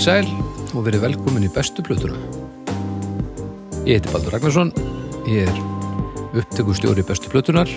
[0.00, 2.16] Komið sæl og verið velkomin í bestu plötuna.
[3.84, 4.70] Ég heiti Baldur Ragnarsson,
[5.28, 5.58] ég er
[6.40, 7.68] upptökustjóri bestu plötunar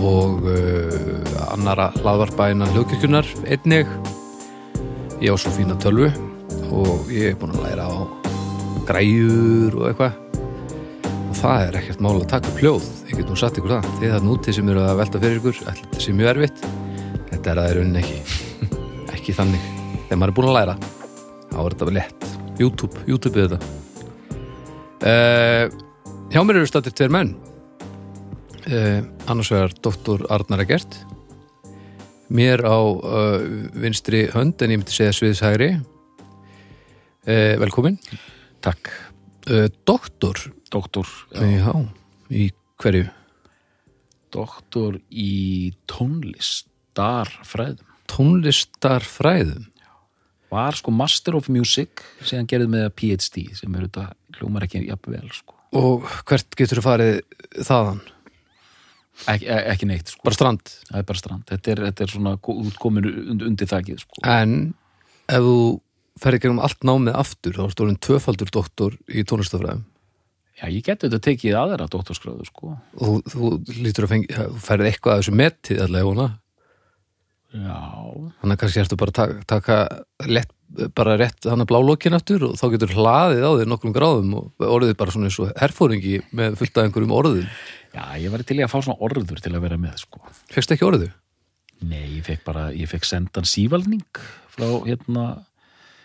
[0.00, 3.90] og uh, annara hlaðvarpa innan hljókirkjunar einnig.
[5.20, 6.08] Ég á svo fína tölvu
[6.72, 8.08] og ég er búin að læra á
[8.88, 10.16] græjur og eitthvað.
[11.26, 13.90] Og það er ekkert mál að taka upp hljóð, ég get nú satt ykkur það.
[13.98, 16.64] Þið það nútið sem eru að velta fyrir ykkur, allir sé mjög erfitt.
[17.34, 18.40] Þetta er að það er unni ekki,
[19.18, 19.68] ekki þannig.
[20.06, 20.78] Þegar maður er búin að læra
[21.50, 22.26] þá er þetta vel létt.
[22.60, 23.76] YouTube, YouTube er þetta.
[25.00, 25.86] Uh,
[26.30, 27.32] Hjá mér eru stættir tveir menn.
[28.68, 30.26] Uh, annars vegar Dr.
[30.30, 31.00] Arnar Egert.
[32.30, 33.40] Mér á uh,
[33.74, 35.72] vinstri hönd en ég myndi segja sviðshægri.
[37.26, 37.98] Uh, Velkomin.
[38.62, 38.92] Takk,
[39.88, 40.36] Doktor?
[40.70, 41.72] Doktor Já,
[42.28, 43.08] í hverju?
[44.30, 47.88] Doktor í tónlistarfræðum.
[48.12, 49.69] Tónlistarfræðum
[50.50, 54.06] Var sko Master of Music síðan gerðið með PhD sem er þetta
[54.38, 55.56] hljómar ekki jafnvel sko.
[55.78, 57.20] Og hvert getur þú farið
[57.66, 58.00] þaðan?
[59.30, 60.72] Ek, e- ekki neitt sko, Bara strand?
[60.88, 61.44] Það er bara strand.
[61.50, 64.24] Þetta er, þetta er svona útkomin undir, þakið sko.
[64.24, 64.74] En
[65.30, 65.56] ef þú
[66.20, 69.86] ferði gegnum allt námið aftur þá er stórin tvöfaldur doktor í tónlistafræðum
[70.60, 72.74] Já, ég geti þetta tekið aðra doktorskráðu sko.
[73.00, 76.26] Og þú, þú lítur að fengi, þú ferði eitthvað að þessu metið allavega
[77.50, 79.78] þannig að kannski ertu bara að taka,
[80.30, 80.52] lett,
[80.94, 84.66] bara rétt hann að blálókin aftur og þá getur hlaðið á þér nokkrum gráðum og
[84.66, 87.50] orðið bara svona eins og herfóringi með fullt af einhverjum orðum.
[87.90, 90.22] Já, ég var til í að fá svona orður til að vera með sko.
[90.54, 91.10] Fekst ekki orðu?
[91.80, 94.22] Nei, ég fekk bara, ég fekk sendan sívalning
[94.54, 95.26] frá hérna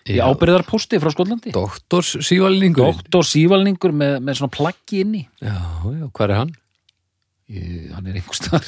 [0.10, 1.54] í ábyrðarposti frá Skotlandi.
[1.54, 2.94] Doktors sívalningur.
[2.96, 5.26] Doktor sívalningur með, með svona plaggi inni.
[5.44, 5.58] Já,
[5.94, 6.56] já, hvað er hann?
[7.52, 8.66] ég, hann er einhvers staðar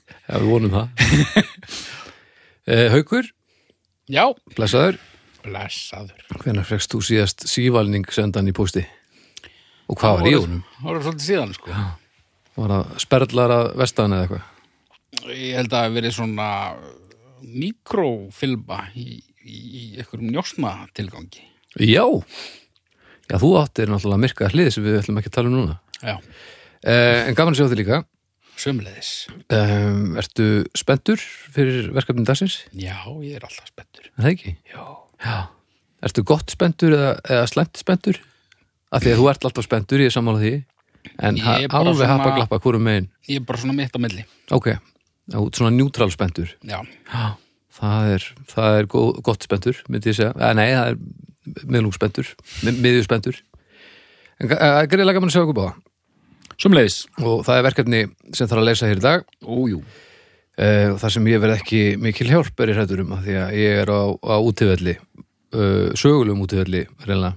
[0.31, 1.07] Já, við vonum það
[2.71, 3.27] eh, Haukur,
[4.11, 4.25] Já,
[4.55, 4.99] blessaður
[5.45, 6.23] blessaður.
[6.41, 8.83] Hvenær frekst þú síðast sívalning sendan í pósti?
[9.91, 10.63] Og hvað var í honum?
[10.77, 11.75] Það voru svolítið síðan, sko.
[12.61, 14.47] Var það sperlar að vestan eða eitthvað?
[15.35, 16.49] Ég held að það hafi verið svona
[17.41, 19.07] mikrofilma í,
[19.43, 19.59] í,
[19.99, 21.43] einhverjum njósna tilgangi.
[21.81, 22.05] Já,
[23.27, 26.17] já þú áttir náttúrulega myrka hlið sem við ætlum ekki að tala um núna Já,
[26.83, 28.01] eh, En gaman að sjá þig líka
[28.61, 29.11] sömulegðis.
[29.57, 31.21] um, Ertu spenntur
[31.53, 32.59] fyrir verkefnin dagsins?
[32.77, 32.95] Já,
[33.25, 34.07] ég er alltaf spenntur.
[34.11, 34.53] Er Það ekki?
[34.73, 34.85] Já.
[35.25, 35.37] Já
[36.01, 38.17] Ertu gott spenntur eða, eða slæmt spenntur?
[38.91, 40.53] Af því að þú ert alltaf spenntur, ég er sammála því
[41.21, 44.25] En alveg svona- hapa glappa hvorum megin Ég er bara svona mitt á milli.
[44.51, 44.67] Ok,
[45.53, 47.35] svona neutral spenntur Já, Já,
[47.79, 50.33] það er, það er góð, gott spenntur, myndi ég segja.
[50.37, 52.27] Eh, nei, það er miðlungsspenntur,
[52.67, 53.39] miðjusspenntur.
[54.41, 55.73] En það er greiðlega gaman að sjá okkur báða.
[56.61, 58.01] Sumleis Og það er verkefni
[58.31, 59.27] sem þarf að leysa hér í dag.
[59.41, 59.81] Ójú
[60.59, 63.77] Uh, þar sem ég verð ekki mikil hjálp er í hrætturum að því að ég
[63.81, 64.93] er á, á útivelli,
[65.55, 67.31] uh, sögulegum útivelli, reyna,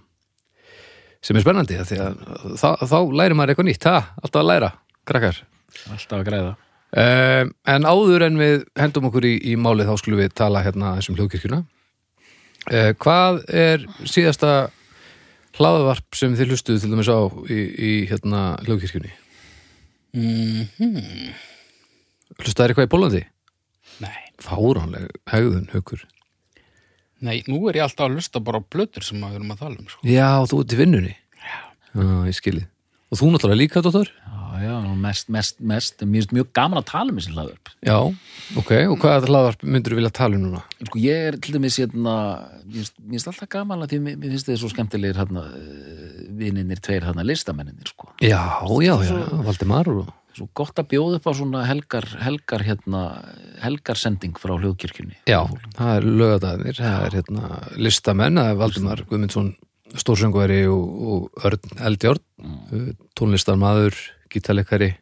[1.22, 2.18] sem er spennandi að því að
[2.58, 4.02] þá, þá læri maður eitthvað nýtt, ha?
[4.18, 4.70] Alltaf að læra,
[5.06, 5.40] krakkar.
[5.86, 6.52] Alltaf að græða
[6.94, 10.92] Uh, en áður en við hendum okkur í, í málið þá skulum við tala hérna
[10.94, 11.56] þessum hljókirkjuna
[12.70, 14.52] uh, hvað er síðasta
[15.58, 17.18] hlaðvarp sem þið hlustuðu til dæmis á
[17.50, 19.12] í, í hérna hljókirkjunni
[20.14, 21.30] mm
[22.34, 23.22] hlustaðu eitthvað í Pólandi?
[24.02, 24.20] nei.
[24.42, 26.02] Fáránleg hegðun, hugur
[27.24, 29.78] Nei, nú er ég alltaf að lusta bara á blötur sem við erum að tala
[29.78, 30.02] um, sko.
[30.04, 31.60] Já, þú ert í vinnunni Já,
[32.26, 32.66] ég skilið
[33.14, 34.08] Og þú náttúrulega líka, dóttor?
[34.10, 37.98] Já, já, mest, mest, mest Mér finnst mjög gaman að tala um þessi hlaðvörp Já,
[38.58, 40.62] ok, og hvað hlaðvarp myndur þú vilja tala um núna?
[40.88, 42.14] Sko, ég er til dæmis hérna
[42.64, 45.44] Mér finnst- alltaf gaman að því mér finnst þið svo skemmtilegir hérna
[46.34, 48.10] vininir tveir hérna listamenninir sko.
[48.18, 48.42] Já,
[48.82, 49.16] já, já,
[49.46, 50.10] Valdimar og...
[50.34, 53.02] Svo gott að bjóða upp á svona helgar helgar hérna
[53.62, 55.44] helgarsending frá hljóðkirkjunni Já,
[55.76, 59.52] það er lögadagarnir, það er hérna listamenn, það er Valdimar Guðmundsson
[60.00, 62.86] stórsöngveri og, og Örn Eldjórn, mm.
[63.18, 63.98] tónlistarmaður,
[64.32, 64.92] gítarleikari.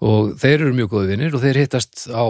[0.00, 2.24] Og þeir eru mjög góði vinnir og þeir hittast á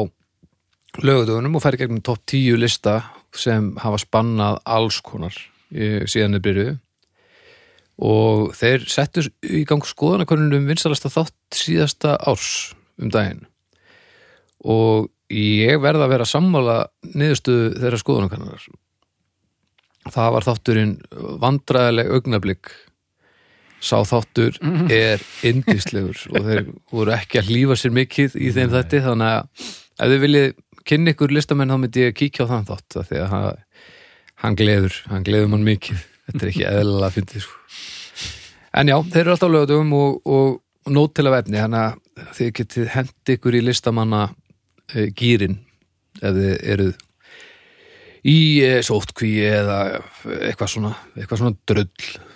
[0.98, 3.00] lögadögunum og færi gegnum topp 10 lista
[3.36, 5.36] sem hafa spannað alls konar
[5.70, 6.74] í, síðan er byrjuðu.
[8.00, 13.44] Og þeir settu í gang skoðanakonunum vinsalasta þátt síðasta árs um daginn.
[14.64, 16.78] Og ég verð að vera sammála
[17.14, 18.64] niðurstöðu þeirra skoðanakannar
[20.14, 20.94] það var þátturinn
[21.42, 22.72] vandræðileg augnablik.
[23.80, 24.58] Sá þáttur
[24.92, 29.00] er indislegur og þeir voru ekki að hlífa sér mikið í þeim þætti.
[29.06, 29.70] Þannig að
[30.00, 30.50] ef þið viljið
[30.90, 33.62] kynni ykkur listamenn þá myndi ég kíkja á þann þátt af því að hann,
[34.44, 36.04] hann gleður hann gleður mann mikið.
[36.30, 37.56] Þetta er ekki eðlilega að fyndi sko.
[38.80, 40.60] en já, þeir eru alltaf lögðum og, og,
[40.90, 44.20] nót til að verðni þannig að þið getið hendi ykkur í listamanna
[44.94, 45.58] e, gýrin
[46.20, 46.94] ef þið eruð
[48.28, 49.78] í eh, sótkví eða
[50.40, 51.88] eitthvað svona, eitthvað svona drull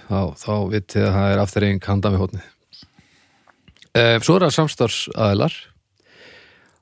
[0.09, 2.49] þá, þá vitið að það er afturreying handan við hótnið
[3.93, 5.59] e, Svo er það samstarfsaðilar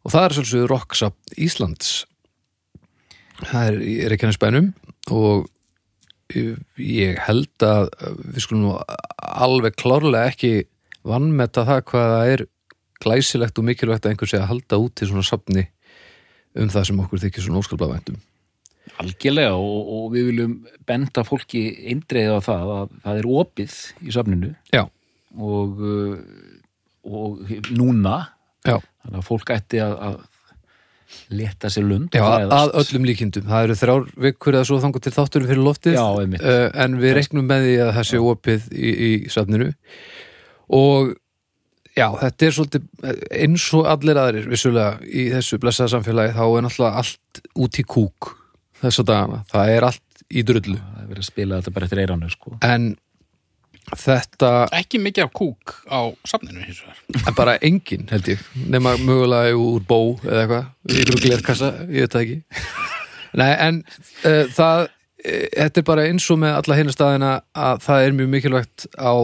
[0.02, 1.92] og það er svolítið Rocksap Íslands
[3.42, 4.70] það er, er ekki hann spænum
[5.12, 5.48] og
[6.32, 7.90] ég held að
[8.32, 8.78] við skulum
[9.18, 10.52] alveg klárlega ekki
[11.06, 12.44] vannmeta það hvað það er
[13.02, 15.66] glæsilegt og mikilvægt að einhver sé að halda út til svona safni
[16.54, 18.20] um það sem okkur þykir svona óskaplega væntum.
[19.02, 20.56] Algjörlega og, og við viljum
[20.88, 21.62] benda fólki
[21.92, 24.50] eindreiða á það að það er opið í safninu.
[25.32, 26.18] Og, uh,
[27.08, 28.18] og núna
[28.66, 30.18] já, þannig að fólk ætti að, að
[31.32, 33.48] leta sér lund já að, að öllum líkindum.
[33.48, 37.16] Það eru þrjár vikur eða svo þangur til þátturum fyrir loftið Já, uh, en við
[37.20, 39.72] reiknum með því að það sé opið í, í safninu.
[40.72, 41.14] Og
[41.96, 46.64] já, þetta er svolítið eins og allir aðrir vissulega í þessu blessaða samfélagi þá er
[46.66, 48.32] náttúrulega allt út í kúk
[48.82, 50.76] þessa dagana, það er allt í drullu.
[50.78, 52.54] Það er verið að spila þetta bara eftir eiranu sko.
[52.62, 52.92] en
[53.98, 57.34] þetta Ekki mikið af kúk á safninu hins vegar.
[57.36, 61.70] bara engin held ég, nema mögulega úr bó eða eitthvað, í ykkur glerkassa.
[61.90, 62.38] Ég veit það ekki.
[63.40, 63.82] Nei, en
[64.28, 64.86] uh, það,
[65.24, 68.86] uh, þetta er bara eins og með alla hinna staðina að það er mjög mikilvægt
[68.96, 69.14] á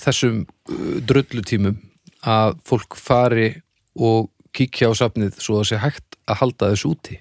[0.00, 1.80] þessum uh, drullutímum
[2.20, 3.50] að fólk fari
[3.96, 7.20] og kíkja á safnið svo að sé hægt að halda þessu úti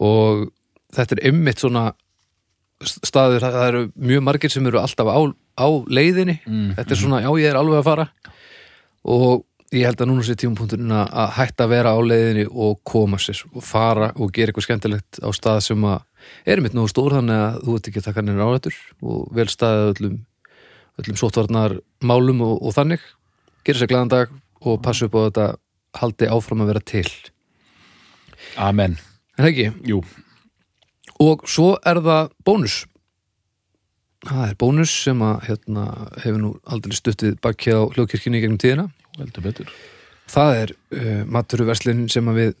[0.00, 0.48] og
[0.94, 1.90] þetta er einmitt svona
[2.80, 5.20] staður, það eru mjög margir sem eru alltaf á,
[5.60, 6.38] á leiðinni.
[6.46, 8.06] Mm, þetta er svona, já ég er alveg að fara.
[9.10, 9.44] Og
[9.76, 13.42] ég held að núna sé tímapunkturinn að hætta að vera á leiðinni og koma sér
[13.52, 16.00] og fara og gera eitthvað skemmtilegt á stað sem að
[16.50, 19.46] er mitt nú stór þannig að þú ert ekki að taka nýra árættur og vel
[19.52, 20.16] staðið öllum
[21.00, 23.04] öllum sóttvarnar málum og, og þannig.
[23.64, 25.46] Gera sér glæðan dag og passa upp á þetta
[26.00, 27.06] haldi áfram að vera til.
[28.58, 28.98] Amen
[29.40, 30.00] en það ekki, Jú,
[31.24, 32.80] og svo er það bónus.
[34.28, 35.84] Það er bónus sem að hérna,
[36.20, 38.86] hefur nú aldrei stuttið bakki á hljóðkirkjunni í gegnum tíðina.
[39.16, 39.72] Heldur betur.
[40.30, 42.52] Það er uh, maturu sem við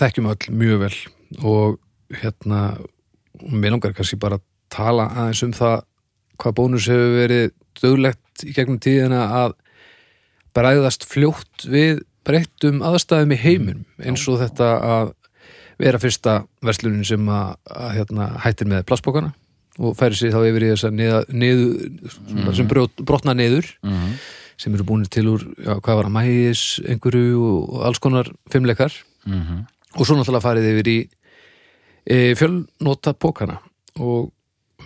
[0.00, 0.96] þekkjum öll mjög vel.
[1.44, 1.78] Og
[2.22, 2.62] hérna
[3.52, 5.84] mér langar kannski bara að tala aðeins um það
[6.40, 7.46] hvað bónus hefur verið
[7.80, 9.56] döglegt í gegnum tíðina að
[10.56, 13.84] bræðast fljótt við breyttum aðstæðum í heiminum.
[14.00, 15.12] Eins og þetta að
[15.80, 19.32] vera fyrsta verslunin sem að, að hérna, hættir með plastbókana
[19.80, 23.68] og færi sig þá yfir í þess að niða, niður, svona, sem brjót, brotna niður
[23.86, 24.14] mm
[24.60, 28.28] sem eru búin til úr, já, hvað var að mægis einhverju og, og alls konar
[28.52, 28.92] fimmleikar.
[29.24, 29.64] -hmm.
[29.96, 30.98] og svo náttúrulega farið yfir í
[32.06, 33.58] e, fjölnota pókana
[33.96, 34.32] og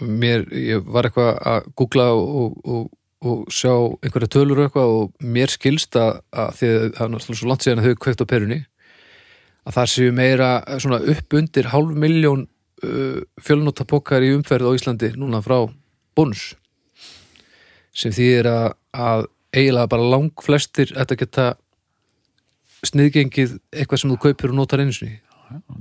[0.00, 2.90] mér, ég var eitthvað að googla og, og,
[3.22, 7.12] og sjá einhverja tölur og eitthvað og mér skilst að, að því að það er
[7.12, 8.60] náttúrulega svo langt síðan að þau kveikt á perunni
[9.64, 10.50] að það séu meira
[10.82, 12.46] svona upp undir hálf miljón
[12.84, 15.62] uh, fjölnota pókar í umferð á Íslandi núna frá
[16.16, 16.52] bónus.
[17.94, 21.46] Sem þýðir að, að eiginlega bara lang flestir þetta geta
[22.84, 25.20] sniðgengið eitthvað sem þú kaupir og notar einu sinni.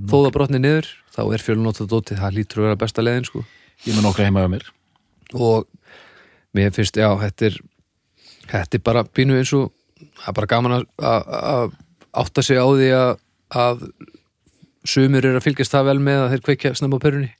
[0.07, 3.43] Þó það brotni niður, þá er fjölunóta dótið, það lítur að vera besta leiðin sko.
[3.87, 4.65] Ég með nokkra heima á mér.
[5.33, 5.65] Og
[6.55, 7.57] mér finnst, já, þetta er
[8.53, 9.71] þetta er bara pínu eins og
[10.19, 11.75] það er bara gaman að- að að
[12.23, 13.11] átta sig á því að,
[13.53, 13.87] að
[14.87, 17.31] sumir eru að fylgjast það vel með að þeir kveikja snemma á perunni.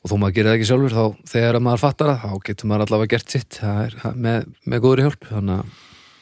[0.00, 2.70] Og þó maður gerir það ekki sjálfur þá þegar að maður fattar það, þá getur
[2.70, 3.58] maður allavega gert sitt.
[3.60, 5.78] Er með, með góðri hjálp þannig að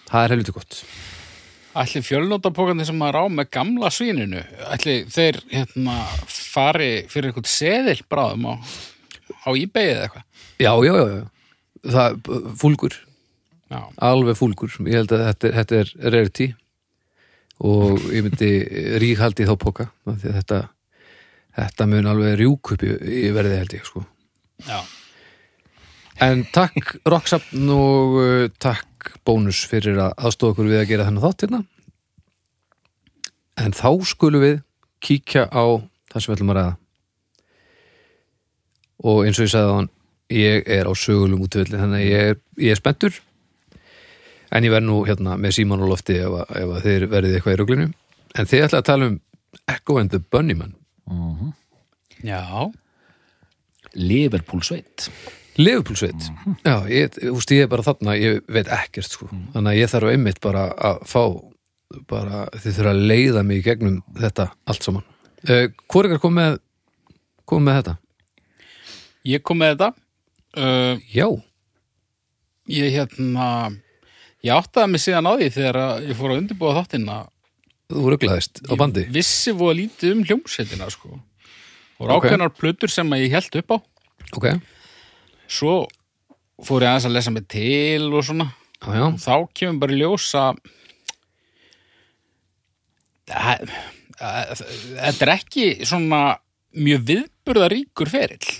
[0.08, 0.78] það er helviti gott.
[1.78, 4.40] Ætli fjölnótapókandi sem maður á með gamla svíninu,
[4.72, 8.54] ætli þeir hérna, fari fyrir eitthvað seðil bráðum á,
[9.46, 10.24] á eBay eða eitthvað?
[10.58, 11.20] já, já, já,
[11.92, 12.18] það
[12.58, 12.96] fúlgur.
[13.68, 16.48] Já, alveg fúlgur, ég held að þetta, þetta er rarity
[17.58, 18.50] og ég myndi
[19.02, 20.60] ríkhaldi þá að þetta
[21.58, 22.92] þetta mun alveg rjúk upp í,
[23.26, 24.04] í verði held ég sko.
[24.66, 24.78] Já.
[26.22, 31.24] en takk Rocksapn og uh, takk bónus fyrir að aðstofa okkur við að gera þennan
[31.24, 31.62] þátt hérna.
[33.58, 34.58] En þá skulum við
[35.02, 36.74] kíkja á það sem við ætlum að ræða.
[39.08, 39.90] Og eins og ég sagði á hann
[40.34, 43.18] ég er á sögulum útvöldi þannig að ég er, ég er spenntur
[44.52, 47.34] en ég verð nú hérna með síman á lofti ef, að- ef að þeir verðið
[47.38, 47.88] eitthvað í ruglinu.
[48.38, 49.20] En þið ætla að tala um
[49.68, 50.74] Echo and the Bunnyman
[51.08, 51.52] mm
[52.24, 52.42] Já,
[53.94, 55.08] Liverpool sveit
[55.58, 56.28] Leifupúlsveit
[56.66, 59.26] Já, ég, úst, ég er bara þarna, ég veit ekkert sko.
[59.54, 61.22] þannig að ég þarf einmitt bara að fá
[62.10, 65.04] bara, þið þurfa að leiða mig í gegnum þetta allt saman.
[65.48, 66.58] Uh, Hvor ykkar kom með
[67.48, 67.94] kom með þetta?
[69.32, 69.88] ég kom með þetta.
[70.52, 71.26] Uh, Já,
[72.68, 73.48] ég hérna,
[74.48, 75.78] ég áttaði mig síðan á því þegar
[76.08, 77.28] ég fór að undirbúa þáttinn að
[77.92, 79.04] þú rugglaðist á bandi.
[79.08, 81.12] ég vissi voða lítið um hljómsveitina sko.
[81.98, 82.26] og Ok.
[82.28, 83.76] ákveðnar plötur sem ég held upp á.
[84.36, 84.46] Ok,
[85.48, 85.86] svo
[86.62, 88.52] fór ég aðeins að lesa mig til og svona.
[88.78, 90.58] Já, og þá kemur bara í ljós að
[93.28, 93.70] Það-
[94.20, 94.60] að-
[94.96, 96.20] þetta er ekki svona
[96.74, 98.52] mjög viðburðaríkur ferill.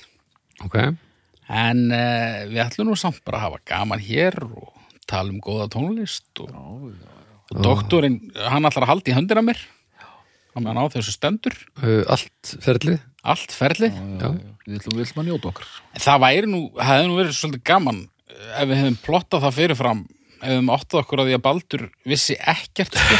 [0.65, 0.77] Ok.
[1.49, 4.75] En uh, við ætlum nú samt bara að hafa gaman hér og
[5.09, 9.61] tala um góða tónlist og, og doktorinn, hann ætlar að halda í höndina mér.
[10.53, 11.55] Á meðan á þessu stendur.
[11.81, 14.31] Uh, allt ferlið allt ferlið já,
[14.69, 15.73] Við ætlum, við ætlum að njóta okkar?
[16.05, 20.03] Það væri nú, hefði nú verið svolítið gaman eh, ef við hefðum plottað það fyrirfram
[20.05, 23.19] ef við hefðum áttað okkur að því að Baldur vissi ekkert sko,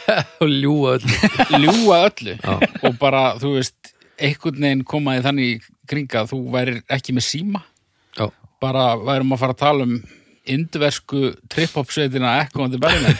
[0.42, 2.36] og ljúa öll ljúga öllu.
[2.84, 5.56] Og bara, þú veist einhvern veginn komaði þannig í
[5.88, 7.62] kringa að þú værir ekki með síma.
[8.18, 8.26] Já,
[8.60, 9.96] bara værum að fara að tala um
[10.54, 13.16] indversku trip-hop sveitina Echo and the Berlin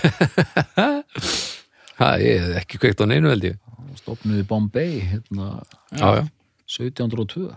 [1.99, 3.59] það er ekki kveikt á neinu held ég.
[3.99, 5.49] Stopnuði Bombay hérna
[5.93, 6.25] já, já,
[6.69, 7.51] 1702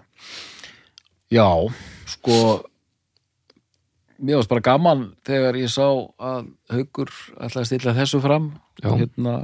[1.32, 1.48] Já,
[2.12, 2.36] sko
[4.22, 8.50] mér varst bara gaman þegar ég sá að Haukur ætlaði að stilla þessu fram
[8.84, 9.36] hérna,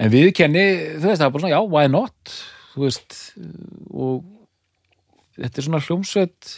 [0.00, 0.64] en við kenni
[0.98, 2.36] þú veist, það er bara svona, já, why not?
[2.74, 3.18] Þú veist
[3.92, 4.24] og
[5.36, 6.54] þetta er svona hljómsveit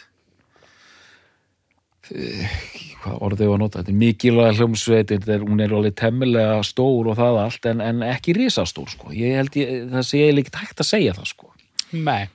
[2.10, 3.82] hvað orðið var að nota?
[3.82, 7.82] Þetta er mikilvæg hljómsveit þetta er, hún er alveg temmilega stór og það allt en,
[7.84, 9.12] en ekki risastór sko.
[9.14, 11.52] ég held ég, það sé ég ekki hægt að segja það sko.
[11.96, 12.26] Nei.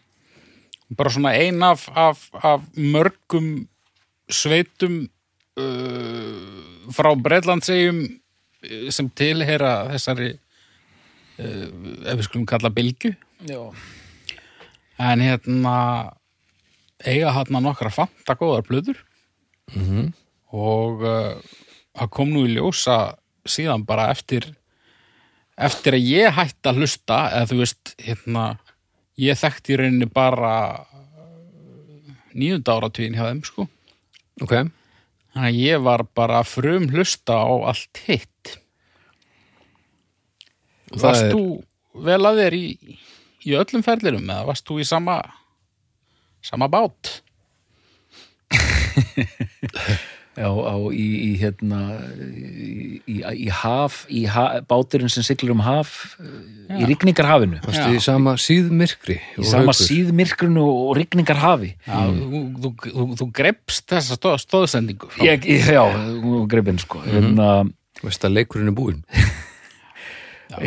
[0.98, 3.52] Bara svona ein af, af, af mörgum
[4.32, 5.04] sveitum
[5.60, 11.68] uh, frá Breitlandsegjum uh, sem tilheyra þessari uh,
[12.06, 13.14] ef við skulum kalla bylgu
[13.48, 13.62] Já.
[15.02, 15.78] en hérna
[17.02, 18.68] eiga hann nokkra fanta góðar
[19.72, 20.14] plöður Mhm.
[20.54, 21.36] og uh,
[21.98, 23.16] það kom nú í ljósa
[23.48, 24.50] síðan bara eftir
[25.58, 28.44] eftir að ég hætti að hlusta eða þú veist, hérna
[29.22, 30.86] ég þekkti í rauninni bara
[32.34, 33.68] nýjunda áratvíðin hjá þeim sko
[34.42, 34.54] ok
[35.32, 38.58] þannig að ég var bara frum hlusta á allt hitt
[40.92, 41.64] Varst er- þú
[42.04, 42.66] vel að þér í,
[43.48, 45.20] í öllum ferlirum eða varst þú í sama
[46.44, 47.22] sama bát?
[50.32, 51.80] Já, á, í, í hérna
[52.16, 56.16] í, í, haf, í ha, báturinn sem siglir um haf
[56.72, 57.60] í rigningarhafinu.
[57.68, 57.90] Já.
[57.92, 61.74] í sama síðmyrkri í sama síðmyrkrunu og rigningarhafi.
[61.84, 65.84] Já, þú, þú, þú, þú greipst þessa stóð, stóðsendingu ég, ég, já,
[66.50, 67.04] greipinn sko.
[67.12, 69.04] En að Veist að leikurinn er búinn.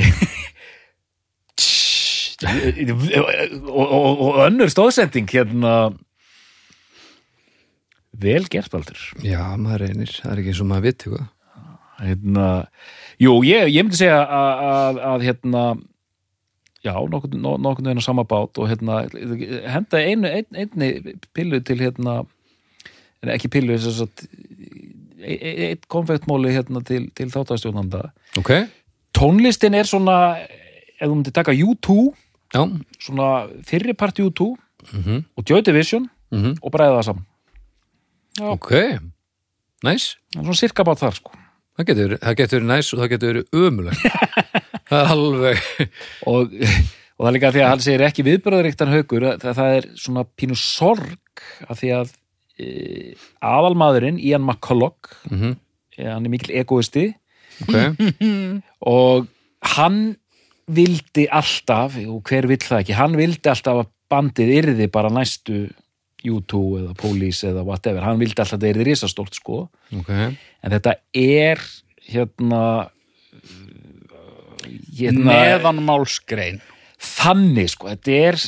[2.44, 5.74] Og, og, og önnur stóðsending hérna
[8.24, 9.00] vel gert Baldur.
[9.22, 11.30] Já, maður reynir, það er ekki eins og maður vitt eitthvað
[12.02, 12.46] hérna,
[13.22, 15.64] jú, ég, ég myndi segja að, að, að hérna
[16.84, 19.02] já, nokkurn no, nokkurn veginn á sama bát og hérna,
[19.70, 22.22] henda einu ein, einni pillu til hérna
[23.24, 24.26] en ekki pillu þess að
[25.22, 25.36] e,
[25.70, 28.08] eitt konfektmóli hérna til, til þáttastjónanda
[28.40, 28.52] Ok,
[29.16, 30.18] tónlistin er svona
[30.98, 31.96] ef þú myndir taka U2
[32.54, 32.62] já.
[32.98, 33.30] svona
[33.68, 34.52] fyrripart U2
[34.92, 36.58] mm og Joy Division -hmm.
[36.60, 37.26] og bræða það saman
[38.42, 38.70] Ok,
[39.86, 41.36] næs er svona sirka bát þar sko.
[41.74, 44.04] Það getur, það getur næs og það getur verið ömulegt
[44.90, 45.62] Það er alveg
[46.30, 49.88] og, og það er líka því að hann segir ekki viðbörðaríktan haukur það, það er
[49.98, 52.12] svona pínu sorg af því að
[52.60, 52.66] e,
[53.42, 55.56] aðalmaðurinn Ian McCulloch mm -hmm.
[55.96, 57.14] e, hann er mikil egoisti.
[57.64, 57.74] Ok,
[58.98, 59.26] og
[59.74, 60.16] hann
[60.66, 65.68] vildi alltaf og hver vill það ekki, hann vildi alltaf að bandið yrði bara næstu
[66.24, 68.02] U2 eða Police eða whatever.
[68.06, 69.58] Hann vildi alltaf að það yrði risastórt sko.
[69.98, 70.10] Ok.
[70.14, 71.60] En þetta er
[72.08, 72.62] hérna
[74.94, 76.60] hérna Neðanmálsgrein.
[77.04, 78.38] þannig sko, þetta er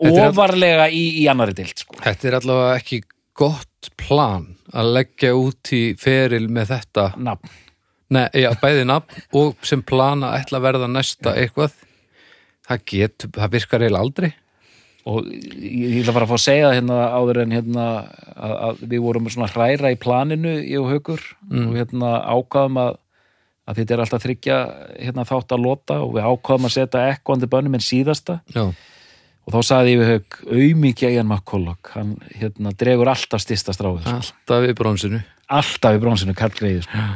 [0.00, 1.94] Þetta er- ofarlega í, í annari dild sko.
[2.00, 3.02] Þetta er allavega ekki
[3.36, 7.04] gott plan að leggja út í feril með þetta.
[7.20, 7.50] Nafn.
[8.10, 11.70] Nei, já, bæði nafn og sem plana ætla að verða næsta eitthvað.
[12.66, 14.32] Það get, það virkar eiginlega aldrei
[15.08, 17.86] og ég ætla bara að fá að segja hérna áður en hérna
[18.34, 23.00] að, að við vorum svona hræra í planinu ég og Haukur og hérna ákvaðum að,
[23.64, 24.60] að þetta er alltaf þryggja
[24.98, 28.40] hérna þátt að lota og við ákvaðum að setja ekkvandi bönnum en síðasta.
[28.52, 28.68] Já,
[29.50, 34.04] og þá sagði ég við Hauk auðmikið Ian McCulloch hann hérna dregur alltaf stista stráið.
[34.04, 34.16] Sko.
[34.20, 35.22] alltaf við bronsinu.
[35.50, 37.06] Alltaf í bronsinu kallgreiði sko.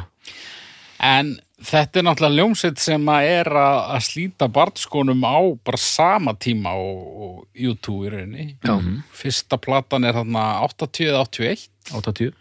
[1.05, 6.35] En þetta er náttúrulega ljómsveit sem að er að, að slíta barnskónum á bara sama
[6.35, 8.47] tíma og, og YouTube í rauninni.
[8.59, 8.75] Já.
[9.15, 12.33] Fyrsta platan er þarna 80-81 80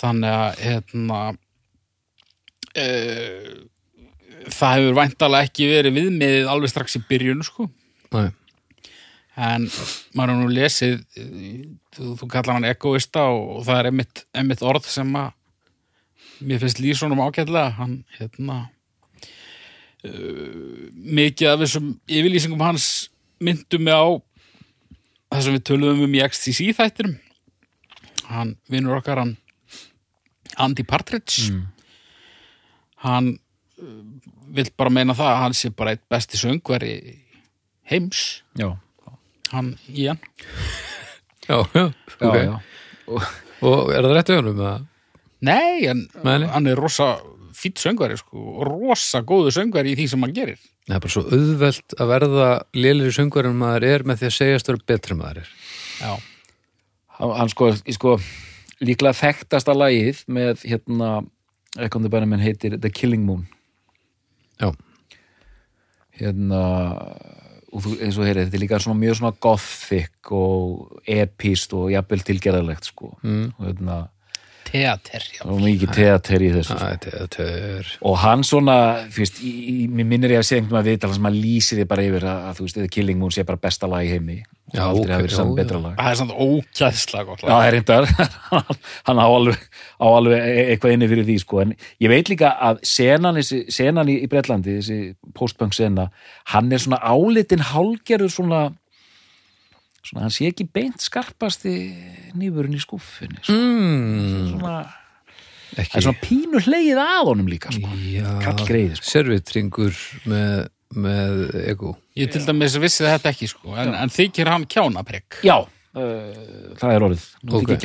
[0.00, 1.20] þannig að hérna
[2.76, 2.86] e,
[4.50, 7.66] það hefur væntalega ekki verið viðmiðið alveg strax í byrjun sko.
[8.14, 8.30] Nei,
[9.40, 9.66] en
[10.14, 11.02] maður er nú lesið
[11.94, 15.32] þú, þú kallar hann egoista og, og það er einmitt, einmitt orð sem að
[16.40, 17.76] mér finnst lýsonum ágætlega.
[17.78, 18.58] Hann hérna
[20.04, 22.86] uh, mikið af þessum yfirlýsingum hans
[23.40, 24.08] myndu mig á
[25.30, 27.18] það sem við töluðum um í XTC þættinum.
[28.30, 29.36] Hann vinnur okkar hann
[30.60, 31.52] Andy Partridge.
[33.04, 33.34] Hann
[33.80, 34.04] uh,
[34.50, 36.94] vill bara meina það að hann sé bara eitt besti söngveri
[37.90, 38.42] heims.
[38.58, 38.72] Já,
[39.54, 40.20] hann í hann.
[41.48, 41.84] Já, já,
[42.20, 42.36] já, ok.
[42.36, 42.58] já.
[43.10, 43.24] Og,
[43.66, 44.89] og er það rétt auðvunum að
[45.46, 46.48] Nei, en nei.
[46.50, 47.14] hann er rosa
[47.56, 50.60] fýtt söngveri sko, og rosa góðu söngveri í því sem hann gerir.
[50.88, 54.36] Það er bara svo auðvelt að verða lélir söngvar en maður er með því að
[54.36, 55.50] segjast vera betri en maður er.
[56.00, 56.12] Já,
[57.18, 58.14] hann, hann sko, í sko
[58.80, 61.10] líklega þekktasta lagið með hérna
[61.80, 63.44] ekkondi bænum minn heitir The Killing Moon.
[64.60, 64.72] Já,
[66.20, 66.62] hérna
[67.70, 71.90] og þú, eins og heyrið, þetta er líka svona mjög svona gothic og epist og
[71.92, 73.12] jafnvel tilgerðalegt sko.
[73.22, 73.52] Mm.
[73.56, 74.00] og hérna,
[74.70, 75.42] teater já.
[75.46, 76.78] og mikið teater í þessu sko.
[76.92, 78.76] þetta þetta er og hann svona,
[79.16, 81.78] veist, í, í, mér minnir ég að segja einhvern veginn að viðtala sem að lýsi
[81.80, 84.12] þið bara yfir að, að þú veist, The Killing Moon sé bara besta lag í
[84.14, 84.38] heimi
[84.70, 85.58] Já, aldrei hafi verið já, saman já.
[85.58, 87.54] betra lag Það er samt ókjæðslega gott Já, lag.
[87.56, 88.04] það er reyndar
[89.08, 89.64] hann á alveg,
[89.98, 91.62] á alveg e- eitthvað inni fyrir því sko.
[91.64, 91.72] en
[92.04, 95.00] ég veit líka að senan, senan í, í Bretlandi þessi
[95.34, 96.06] postpunk sena
[96.54, 98.60] hann er svona álitin hálgerður svona,
[100.06, 101.74] svona hann sé ekki beint skarpasti
[102.38, 103.56] nýfurinn í skúffunni sko.
[103.56, 104.74] mm, svona,
[105.74, 107.92] það ekki er svona pínu hlegið að honum líka sko.
[108.04, 109.10] já, kallgreiði, sko.
[109.12, 114.66] servitringur með, með ego Ég til dæmis vissi þetta ekki sko, en, en þykir hann
[114.68, 115.38] kjánaprekk.
[115.46, 117.80] Já, uh, það er orðið okay.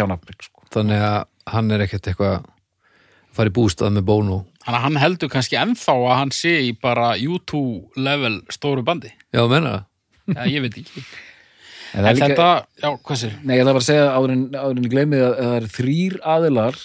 [0.47, 0.65] sko.
[0.75, 1.21] þannig að
[1.55, 2.51] hann er ekkert eitthvað að
[3.35, 6.71] fara í bústað með bónu Þannig að hann heldur kannski ennþá að hann sé í
[6.81, 7.59] bara U2
[8.01, 9.11] level stóru bandi.
[9.29, 9.91] já, menna það
[10.25, 11.03] Já, ég veit ekki.
[11.95, 12.49] En En líka, þetta,
[12.81, 13.35] já, hvað sér?
[13.41, 15.57] Nei, ég ætla bara að segja áður en, áður en ég gleymið að, að það
[15.57, 16.79] er þrýr aðilar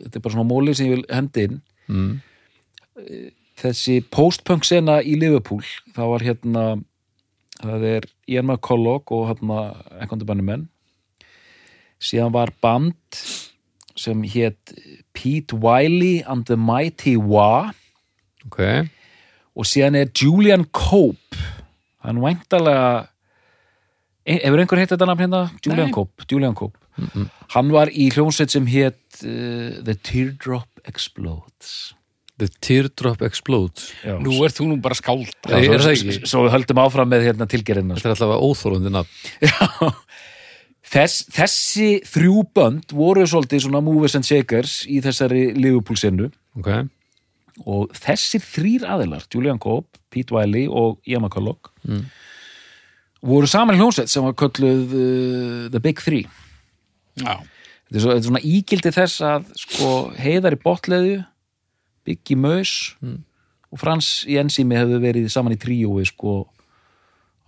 [0.00, 1.58] þetta er bara svona móli sem ég vil hendi inn
[1.90, 2.10] mm.
[3.62, 5.62] þessi postpunk sena í Liverpool
[5.96, 6.64] það var hérna
[7.62, 9.62] það er Ian McCulloch og hérna
[9.98, 10.68] einhvern banni menn
[12.02, 13.22] síðan var band
[13.98, 14.72] sem hétt
[15.14, 17.72] Pete Wiley and the Mighty Wah
[18.48, 18.88] ok,
[19.54, 21.38] og síðan er Julian Cope
[22.02, 23.11] hann væntalega
[24.26, 25.40] hefur einhver heitt þetta nafn hérna?
[25.64, 25.90] Julian.
[25.94, 26.78] Cope, Julian Cope.
[27.54, 31.94] hann var í hljómsveit sem hétt uh, The Teardrop Explodes
[32.42, 34.16] the teardrop explodes Já.
[34.18, 35.28] Nú ert þú nú bara skáld.
[35.46, 39.92] Er svo, svo við höldum áfram með hérna tilgerina þetta er alltaf óþólandi nafn
[40.92, 46.26] Þess, þessi þrjú bönd voru svolítið svona movers and shakers í þessari Liverpool senu
[46.58, 46.72] ok,
[47.68, 52.04] og þessir þrýr aðilar Julian Cope, Pete Wiley og Ian McCulloch Mm.
[53.22, 56.26] Voru saman hljómsveit sem var kölluð uh, The Big Three
[57.20, 61.20] Já, þetta er, svo, þetta er svona ígildi þess að sko, heiðar í botleðu
[62.08, 62.72] Biggi Mös
[63.72, 66.42] og Frans í ensými hefðu verið saman í tríói sko,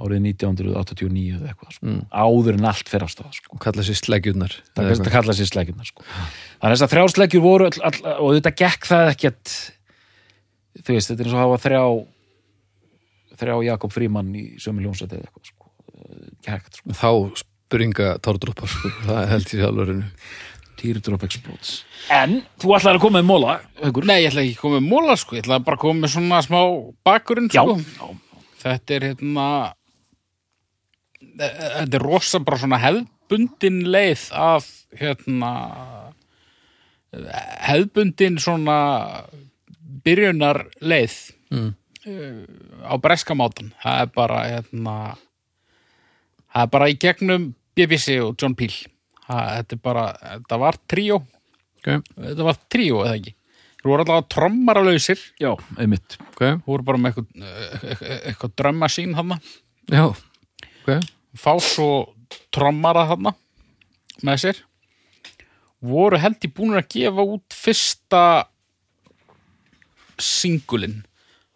[0.00, 3.54] árið 1989 eða eitthvað sko, áður en allt fer af stað sko.
[3.56, 6.06] og kalla sér sleggjurnar það, kalla sér sleggjurnar sko.
[6.06, 9.54] þannig að þess að þrjásleggjur voru all, all, og þetta gekk það ekkert
[10.80, 11.84] þú veist, þetta er eins og að hafa þrjá
[13.34, 15.63] þrjá Jakob Fríman í sömu ljónsæti eða eitthvað sko.
[16.44, 16.94] Gekk, sko.
[17.00, 17.10] þá
[17.42, 18.90] springa tárdrópar sko.
[19.08, 20.02] það held ég alveg
[20.80, 21.70] Teardrop Explodes
[22.12, 24.04] en þú ætlaðir að koma með móla Haukur.
[24.10, 25.36] Nei, ég ætla ekki að koma með móla, sko.
[25.38, 26.60] Ég ætla bara að koma með svona smá
[27.08, 27.76] bakgrunn, sko.
[28.64, 29.46] Þetta er hérna...
[31.34, 34.68] Þetta er rosa bara svona hefðbundin leið af,
[35.00, 35.50] hérna...
[37.64, 38.78] Hefðbundin svona
[40.04, 41.16] byrjunar leið
[41.54, 41.70] Mm.
[42.84, 43.68] á breskamátan.
[43.80, 44.94] Það er bara, hérna...
[46.54, 48.74] Það er bara í gegnum BBC og John Peel.
[49.26, 51.16] Þetta er bara, þetta var tríó.
[51.80, 53.32] ok, Þetta var tríó, eða ekki?
[53.84, 55.18] Þú voru allavega trommaralausir.
[55.40, 57.48] já, einmitt ok, Þú voru bara með eitthvað,
[57.90, 59.38] eitthvað, eitthvað drömma sín þarna.
[59.92, 61.88] já ok, Fá svo
[62.54, 63.34] trommara þarna
[64.24, 64.62] með sér.
[65.84, 68.22] Voru held í búin að gefa út fyrsta
[70.22, 71.02] singulinn.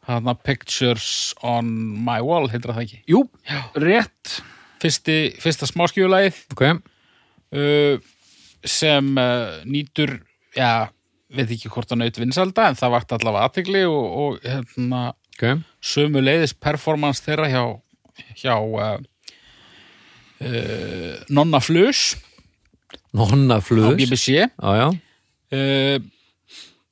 [0.09, 1.69] Þarna Pictures on
[2.05, 3.01] my wall, heitir það ekki.
[3.13, 3.23] jú,
[3.77, 4.39] rétt
[4.83, 6.62] Fyrsti, fyrsta smáskjöfulagið ok.
[7.49, 7.99] Uh,
[8.69, 10.19] sem uh, nýtur,
[10.57, 10.88] já,
[11.33, 15.03] veit ekki hvort það naut vinsalda, en það vart allavega aðtegli og, og hérna,
[15.37, 15.45] ok,
[15.95, 17.62] sömu leiðis performance þeirra hjá,
[18.43, 18.99] hjá uh,
[20.45, 22.17] uh, Nonna Flus.
[23.17, 23.95] Nonna á flus.
[23.97, 24.88] BBC já, já,
[25.57, 25.99] uh,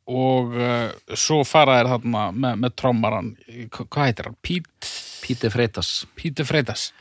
[0.06, 3.32] og uh, svo fara þér þarna með, með trommaran,
[3.74, 4.38] hva- hvað heitir hann?
[4.46, 4.92] Pete
[5.26, 5.90] Peter Freitas.
[6.14, 6.92] Peter Freitas.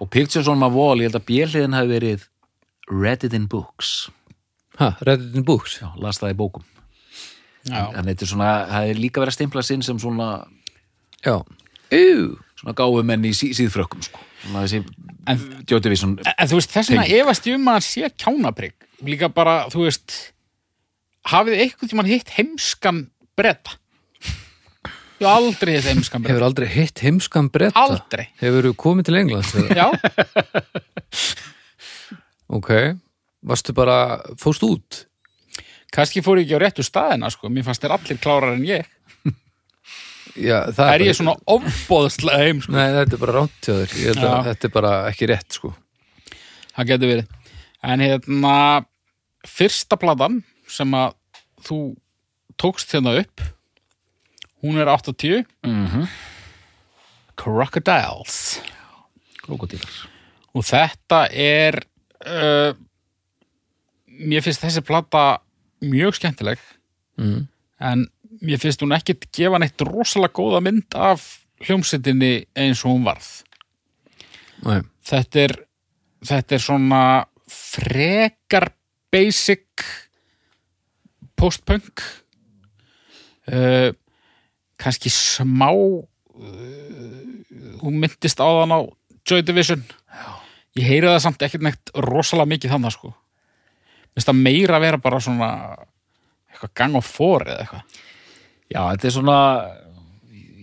[0.00, 2.26] Og Pictures on my wall, ég held að bjöliðin hafi verið
[2.88, 4.08] Read it in books.
[4.78, 5.78] Ha, Reddit in Books?
[5.80, 6.64] Já, las það í bókum.
[7.66, 10.26] Já, þannig þetta er svona, það er líka verið að stimpla sinn sem svona,
[11.24, 11.40] Já.
[11.96, 14.20] Ú, svona gáfumenn í sí, síðfrökkum sko.
[14.52, 14.84] þessi En-
[15.26, 15.40] En,
[16.38, 18.74] en þú veist, þess vegna efast ég um að sé kjánaprygg.
[19.02, 20.12] Líka bara, þú veist,
[21.32, 23.00] hafið eitthvað tímann hitt heimskan
[23.36, 23.74] bretta?
[25.16, 26.32] Ég hef aldrei hitt heimskan bretta.
[26.34, 28.26] hefur aldrei hitt heimskan bretta Aldrei.
[28.42, 29.54] Hefur þú komið til Englands?
[29.56, 29.76] eða?
[29.76, 29.86] Já,
[32.58, 32.70] ok,
[33.46, 33.98] varstu bara
[34.40, 35.04] fóst út?
[35.96, 37.48] kannski fór ég ekki á réttu staðina, sko.
[37.48, 38.84] Mér fannst þér allir klárar en ég.
[40.36, 42.72] Já, það Er bara- ég svona ofbóðslega heim, sko?
[42.76, 44.42] Nei, þetta er bara rántjóður Ég held að Já.
[44.50, 45.70] þetta er bara ekki rétt sko
[46.76, 47.30] Það getur verið.
[47.86, 48.84] En hérna,
[49.48, 51.14] fyrsta platan sem að
[51.64, 51.78] þú
[52.60, 53.40] tókst hérna upp,
[54.66, 56.08] hún er 80, mm
[57.36, 58.62] Crocodiles.
[59.44, 59.96] krokodílar.
[60.56, 61.76] Og þetta er
[62.24, 62.72] uh,
[64.06, 65.42] mér finnst þessi plata
[65.84, 66.62] mjög skemmtileg.
[67.16, 67.46] Mm.
[67.80, 68.02] en
[68.44, 71.22] mér finnst hún ekkit gefa neitt rosalega góða mynd af
[71.64, 73.28] hljómsveitinni eins og hún varð.
[74.64, 75.54] Nei, þetta er
[76.26, 77.02] þetta er svona
[77.48, 78.70] frekar
[79.12, 79.84] basic
[81.36, 82.02] post-punk.
[83.46, 83.92] Uh,
[84.80, 86.16] kannski smá uh,
[87.82, 88.80] hún myndist á þann á
[89.26, 89.82] Joy Division.
[90.76, 93.12] Ég heyri það samt ekkert neitt rosalega mikið þannig sko.
[94.14, 95.48] Minnst það meira vera bara svona
[96.52, 97.98] eitthvað gang og fór eða eitthvað.
[98.66, 99.38] Já, þetta er svona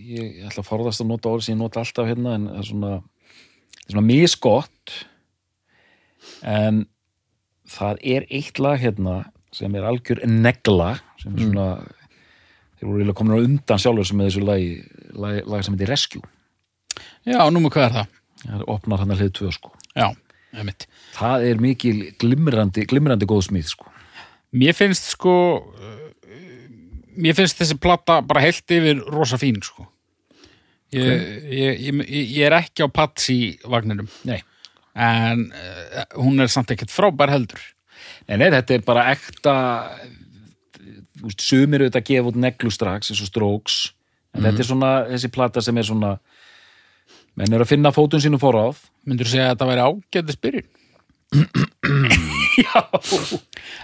[0.04, 2.62] ég, ég ætla að forðast að nota orð sem ég nota alltaf hérna en það
[2.62, 2.94] er svona,
[3.74, 4.96] það er svona misgott.
[6.54, 6.82] En
[7.74, 9.18] það er eitt lag hérna
[9.54, 11.68] sem er algjör negla sem er svona
[12.84, 14.68] þeir voru eiginlega komin á undan sjálfur sem með þessu lagi,
[15.16, 16.22] lag, lag sem heitir Rescue.
[17.24, 18.20] Já, nú með hvað er það?
[18.44, 19.72] það er opnar hann að hlið tvö sko.
[19.96, 20.06] Já,
[20.52, 20.86] einmitt.
[21.16, 23.92] Það er mikil glimrandi, glimrandi góð smíð sko.
[24.54, 26.02] Mér finnst sko uh,
[27.16, 29.88] mér finnst þessi plata bara heilt yfir rosa fín sko.
[30.94, 34.10] Ég, ég, ég, ég er ekki á Patsy vagninum.
[34.28, 34.42] Nei.
[34.94, 37.62] en uh, hún er samt ekkert frábær heldur.
[38.28, 39.54] Nei, nei, þetta er bara ekta
[41.38, 43.78] sumir auðvitað að gefa út neglu strax eins og Strokes.
[44.34, 46.16] En þetta er svona, þessi plata sem er svona
[47.38, 50.68] menn er að finna fótun sínum fóráð myndur segja að þetta væri ágætis byrjun?
[52.64, 52.82] Já.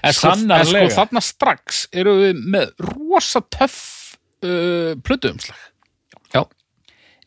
[0.07, 3.81] En sko, sko þarna strax eru við með rosa töff
[4.47, 5.59] uh, plötuumslag.
[6.31, 6.45] Já,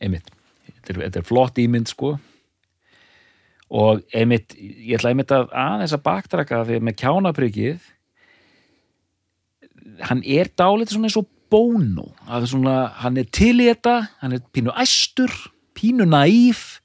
[0.00, 0.30] einmitt,
[0.68, 2.14] þetta er, þetta er flott ímynd sko.
[3.74, 7.90] Og einmitt, ég ætla einmitt að aðeins að baktraka því að með kjánaprykið
[10.02, 12.08] hann er dálítið svona eins og Bono.
[12.26, 15.32] Að svona, hann er til í þetta hann er pínu æstur,
[15.76, 16.80] pínu naíf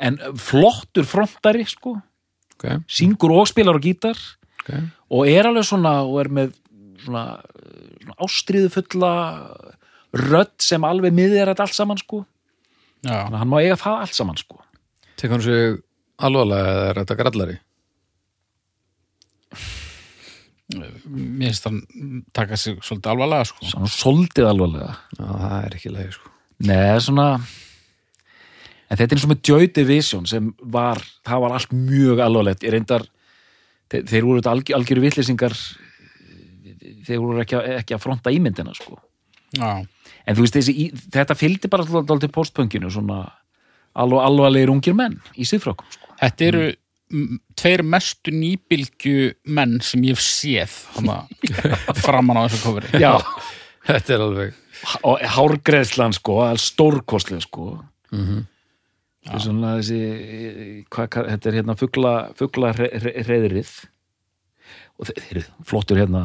[0.00, 1.94] en flottur frontari sko,
[2.56, 4.18] ok, syngur og spilar á gítar.
[4.60, 4.72] Ok.
[5.16, 6.52] Og er alveg svona og er með
[7.04, 7.24] svona,
[8.02, 9.12] svona ástriðu fulla
[10.16, 12.24] rödd sem alveg miðjar þetta allt saman sko.
[13.00, 14.60] Já, þannig að hann má eiga það allt saman sko.
[15.20, 15.80] Tek hann sig
[16.20, 17.58] alvarlega eða er þetta grallari?
[20.78, 21.80] Mér finnst hann
[22.36, 23.66] taka sig svolítið alvarlega sko.
[23.72, 24.92] Svona soldið alvarlega.
[25.18, 26.32] Já, það er ekki leið sko.
[26.68, 27.26] Nei, svona
[28.90, 32.64] en þetta er eins og með Joy Division sem var, það var allt mjög alvarlegt.
[32.66, 33.04] Ég reyndar,
[33.92, 35.54] þeir, þeir voru algjör, algjöru vitlýsingar
[37.06, 38.98] þeir voru ekki, að- ekki að fronta ímyndina sko.
[39.58, 39.70] Já,
[40.26, 43.24] en þú veist, þessi, í- þetta fylgdi bara alltaf postpunkinu, svona
[43.98, 46.06] alveg alvarlegir ungir menn í siðfrákum sko.
[46.20, 46.76] Þetta eru mm.
[47.58, 51.22] Tveir mestu nýbylgju menn sem ég hef séð hana,
[52.04, 53.02] framan á þessu kofri.
[53.02, 53.16] Já,
[53.90, 54.56] Þetta er alveg
[55.04, 57.72] og hárgreðslan sko, stórkostlega sko.
[58.14, 58.46] Mm
[59.28, 59.98] er svona þessi
[60.90, 61.76] hvað, hvað, þetta er hérna
[63.26, 63.72] hreðrið
[65.00, 66.22] og þeir eru flottur hérna.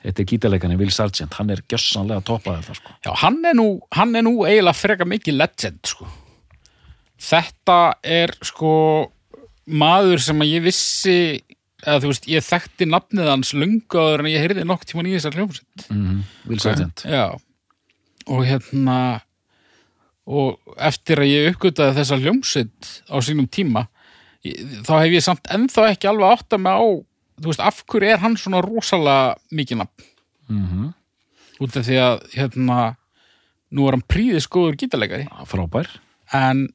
[0.00, 2.94] Þetta er gítarleikani Will Sargent, hann er gjössanlega toppað þetta sko.
[3.04, 6.08] Já, hann er nú, hann er nú eiginlega freka mikið legend, sko.
[7.20, 7.76] Þetta
[8.08, 8.72] er, sko,
[9.70, 11.16] maður sem að ég vissi,
[11.84, 15.16] eða þú veist, ég þekkti nafnið hans lungu áður en ég heyrði nokk tíman í
[15.16, 15.86] þessar hljómsveit.
[15.88, 17.04] mm Will Sargent.
[17.06, 17.26] Já,
[18.26, 18.98] og hérna,
[20.30, 23.86] og eftir að ég uppgötaði þessa hljómsveit á sínum tíma,
[24.46, 26.86] ég, þá hef ég samt ennþá ekki alveg átt að mig á,
[27.40, 30.08] þú veist, af hverju er hann svona rosalega mikið nafn?
[30.50, 30.88] mm
[31.60, 32.76] út af því að hérna,
[33.76, 35.90] nú er hann príðis góður gítarleikari frábær.
[36.36, 36.68] En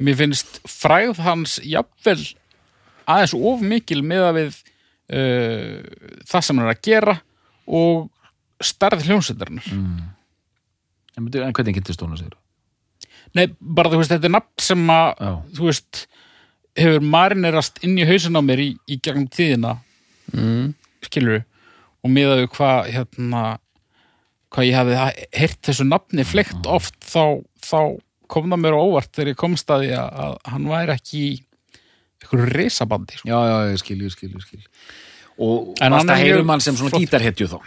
[0.00, 2.20] mér finnst fræð hans jafnvel
[3.10, 4.60] aðeins of mikil meða við
[5.12, 5.80] uh,
[6.28, 7.16] það sem hann er að gera
[7.70, 8.08] og
[8.60, 9.68] starð hljómsveitarinnar.
[9.70, 12.38] En, byrju, en hvernig hún að segja
[13.36, 15.30] Nei, bara þú veist, þetta er nafn sem að Já.
[15.54, 16.00] þú veist,
[16.80, 19.76] hefur marinerast inn í hausin á mér í, í gegnum tíðina.
[20.34, 20.74] Mm.
[21.02, 21.40] skilur
[22.04, 23.42] og miðaðu hvað hérna
[24.50, 27.80] hvað ég hefði heyrt þessu nafni fleikt oft þá, þá
[28.30, 31.20] kom það mér á óvart þegar ég komst að því að, að hann væri ekki
[31.20, 31.30] í
[32.20, 33.30] einhverju risabandi sko.
[33.30, 34.64] já, já, ég skil, ég skil, ég skil
[35.40, 37.06] og að er heyrum hann sem svona flott.
[37.06, 37.58] gítarhetju þá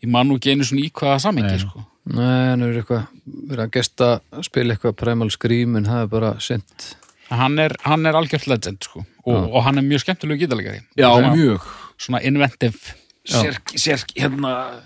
[0.00, 1.62] ég man nú ekki einu svona í hvaða samengi Nei.
[1.62, 1.84] sko.
[2.10, 3.02] Nei, hann er eitthvað
[3.50, 4.08] verið að gesta
[4.46, 6.88] spila eitthvað Primal Scream en það er bara sent
[7.30, 9.04] hann er, hann er algjört legend sko.
[9.28, 11.68] og, og hann er mjög skemmtilegu gítalegari já, mjög
[12.00, 12.96] svona inventive
[13.28, 13.42] Já.
[13.44, 14.80] sér, sér, hérna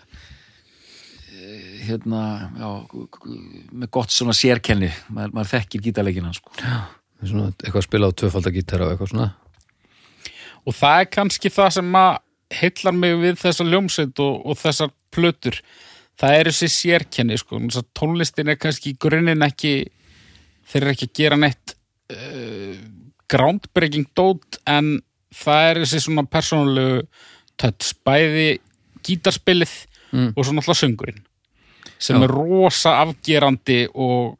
[1.88, 2.20] hérna
[2.58, 2.68] já,
[3.72, 6.52] með gott svona sérkenni maður, maður þekkir gítarleikina sko.
[7.22, 9.30] svona, eitthvað að spila á tvöfaldagítara og eitthvað svona
[10.64, 12.12] og það er kannski það sem að
[12.54, 15.60] heillar mig við þessa ljómsveit og, og þessar plötur
[16.20, 17.58] það er þessi sérkenni sko.
[17.96, 19.72] Tónlistin er kannski í grunninn ekki
[20.70, 21.74] þeir eru ekki að gera neitt
[22.14, 22.76] uh,
[23.32, 25.00] groundbreaking dót en
[25.34, 27.02] það er þessi svona persónulegu
[27.58, 28.60] touch, bæði
[29.04, 29.74] gítarspilið
[30.14, 30.30] Mm.
[30.36, 31.22] og svo náttúrulega söngurinn
[32.04, 32.26] sem Já.
[32.26, 34.34] er rosa afgerandi og,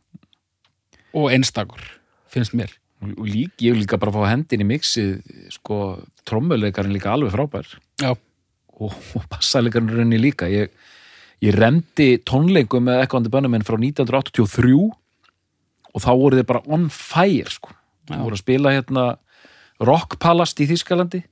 [1.16, 1.84] og einstakur
[2.32, 2.72] finnst mér.
[3.02, 5.20] Og, og lík, ég vil líka bara fá hendin í mixið
[5.54, 5.80] sko,
[6.28, 7.68] trommuleikarinn líka alveg frábær.
[8.02, 10.48] Já, og, og bassalekarinn rauninni líka.
[10.50, 10.72] Ég,
[11.44, 14.74] ég remdi tónleikum með ekkandi bönnuminn frá 1983
[15.94, 17.74] og þá voru þið bara on fire sko.
[18.08, 19.04] Þeir voru að spila hérna
[19.84, 21.24] Rockpalast í Þýskalandi.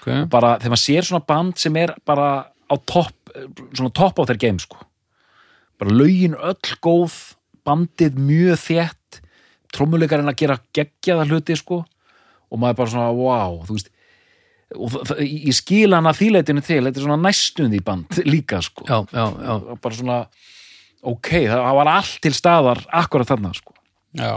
[0.00, 0.24] Okay.
[0.32, 3.34] bara þegar maður sér svona band sem er bara á topp
[3.76, 4.78] svona topp á þeir game sko
[5.80, 7.16] bara lögin öll góð
[7.66, 9.22] bandið mjög þétt
[9.74, 11.82] trommuleikarinn að gera geggjaða hluti sko.
[12.50, 13.90] Og maður bara svona wow þú veist.
[14.70, 18.86] Og ég skil hann að þýleitinu til þetta er svona næstum því band líka sko.
[18.86, 20.18] Já, já, já, bara svona
[21.00, 23.74] ok, það var allt til staðar akkurat þarna sko.
[24.18, 24.34] Já.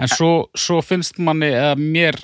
[0.00, 2.18] En svo, svo finnst manni eða mér,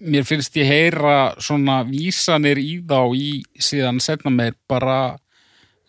[0.00, 3.28] mér finnst ég heyra svona vísanir í þá í
[3.62, 5.18] síðan setna meir bara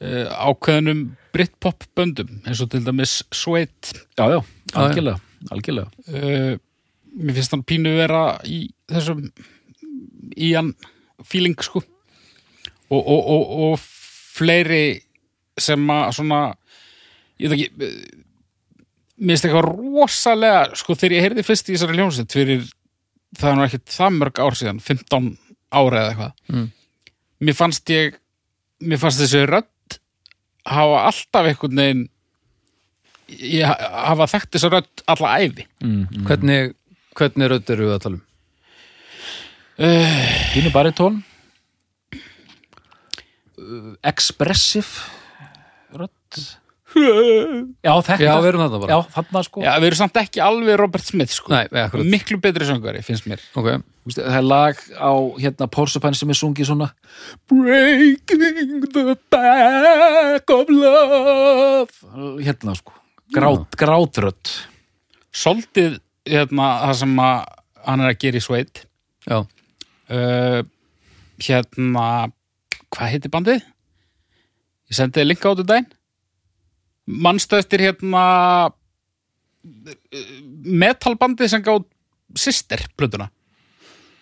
[0.02, 1.00] ákveðnum
[1.34, 4.78] Britpop böndum eins og til dæmis Sweat já, já, já.
[4.84, 5.20] algjörlega,
[5.52, 5.90] algjörlega.
[6.14, 6.54] uh,
[7.18, 9.24] mér finnst hann pínu vera í þessum
[10.38, 10.74] í hann
[11.26, 13.80] feeling sko og, og, og, og
[14.38, 15.00] fleiri
[15.60, 16.42] sem að svona
[17.42, 17.96] ég veit ekki eh,
[19.18, 22.68] mér finnst eitthvað rosalega sko þegar ég heyrði fyrst í þessari hljómsveit fyrir
[23.38, 25.32] það er nú ekkert það mörg ár síðan 15
[25.74, 26.68] ára eða eitthvað Mm.
[27.44, 28.16] mér fannst ég
[28.88, 29.68] mér fannst þessi rödd
[30.68, 32.06] hafa alltaf einhvern veginn
[33.28, 36.26] ég hafa þekkt þessa rödd alla æfi Mm, mm.
[36.30, 36.74] Hvernig,
[37.18, 38.24] hvernig rödd eru við að tala um?
[39.84, 40.22] uh,
[40.54, 41.20] Pínu baritón
[43.58, 45.08] uh, Expressive
[45.98, 46.42] Rödd
[46.96, 48.96] Já, þetta Já, við erum þetta bara.
[48.96, 49.64] Já, þarna sko.
[49.66, 51.52] Já, við erum samt ekki alveg Robert Smith sko.
[51.52, 52.10] Nei, nei, akkurat.
[52.14, 53.44] Miklu betri söngari, finnst mér.
[53.60, 55.12] Ok, Þú veist, Það er lag á
[55.44, 56.88] hérna Porcupine sem er sungið svona
[57.52, 61.92] Breaking the back of love.
[62.40, 62.96] Hérna sko.
[63.36, 64.56] Grát, Grátrödd.
[65.36, 67.38] Soltið hérna, það sem að
[67.88, 68.84] hann er að gera í sveit
[69.28, 70.60] já, uh,
[71.44, 72.08] hérna
[72.94, 73.64] hvað heitir bandið?
[74.88, 75.90] Ég sendi þið linka á þetta daginn
[77.08, 78.24] Manstu eftir hérna
[80.68, 81.86] metalbandið sem gáð
[82.38, 83.30] Sister plötuna?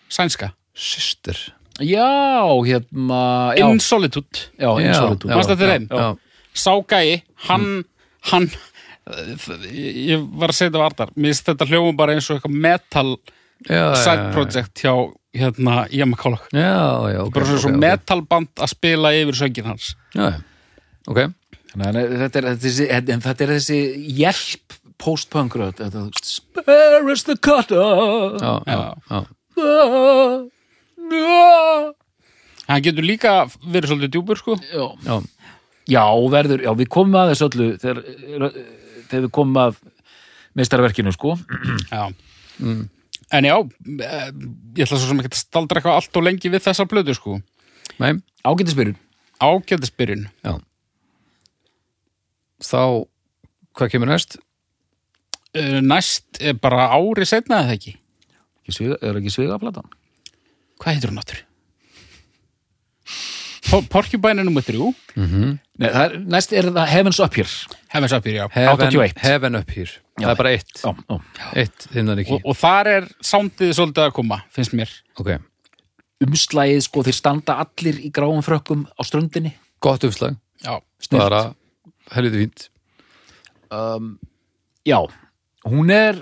[0.10, 0.52] Sænska.
[0.76, 1.38] Systir
[1.82, 5.88] Já, hérna já, In Solitude já, Já, eins og Manstu eftir þeim?
[5.90, 6.08] Já,
[6.56, 7.84] sá gæi, hann
[8.32, 8.48] hann
[9.70, 13.12] ég var að segja þetta vartar mér finnst þetta hljóðum bara eins og eitthvað metal
[13.70, 14.94] já, side já, project hjá
[15.36, 17.80] hérna Jamakálok Já, já, ok bara svona ok, svo ok.
[17.84, 19.92] metalband að spila yfir söngin hans.
[21.06, 21.20] Ok
[21.76, 23.80] Nei, nei, þetta er þessi, en þetta er þessi
[24.16, 27.82] hjelp post-punk þetta, veist, Spare us the cutter.
[28.40, 28.78] Já, já,
[29.12, 29.24] já,
[29.56, 30.42] Ah,
[31.16, 31.94] ah.
[32.68, 33.34] hann getur líka
[33.64, 34.58] verið svolítið djúpur sko.
[34.72, 35.16] Já, já,
[35.86, 36.02] Já,
[36.34, 38.00] verður, já, við komum að þessu öllu þegar,
[39.12, 39.76] þegar við komum að
[40.58, 41.36] meistarverkinu, sko.
[41.92, 42.08] Já.
[43.36, 44.30] en já eh,
[44.80, 47.38] ég ætla svo sem ekki að staldra eitthvað allt og lengi við þessa plötu sko.
[48.02, 48.16] Nei,
[48.48, 48.98] Ágætisbyrjun.
[49.44, 50.26] Ágætisbyrjun.
[50.44, 50.58] Já
[52.72, 52.82] Þá,
[53.78, 54.38] hvað kemur næst?
[55.56, 57.96] uh, næst er bara ári setna eða ekki?
[58.64, 59.86] Ekki sviga, Er ekki svigaflatan?
[60.82, 61.44] hvað heitir hún áttur?
[63.90, 64.92] Porcupine er nummer þrjú.
[65.18, 67.50] Nei, það er, næst er það Heavens Up Here.
[67.92, 68.46] Heavens Up Here, já.
[68.54, 69.18] Heaven, 81.
[69.26, 69.96] heaven up here.
[70.22, 71.48] Það er bara eitt, Já, já.
[71.64, 72.38] Eitt þinnan ekki.
[72.38, 74.94] Og, og þar er soundið svolítið að koma, finnst mér.
[75.20, 75.34] Ok,
[76.26, 79.52] Umslægið, sko, þeir standa allir í gráum frökkum á ströndinni.
[79.84, 81.58] Gott umslag já, Snillt.
[82.14, 82.68] Helviti fínt.
[83.74, 84.16] Um,
[84.86, 85.00] já,
[85.66, 86.20] hún er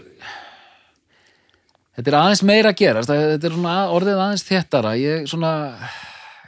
[1.94, 5.52] þetta er aðeins meira að gerast þetta er svona orðið aðeins þéttara ég svona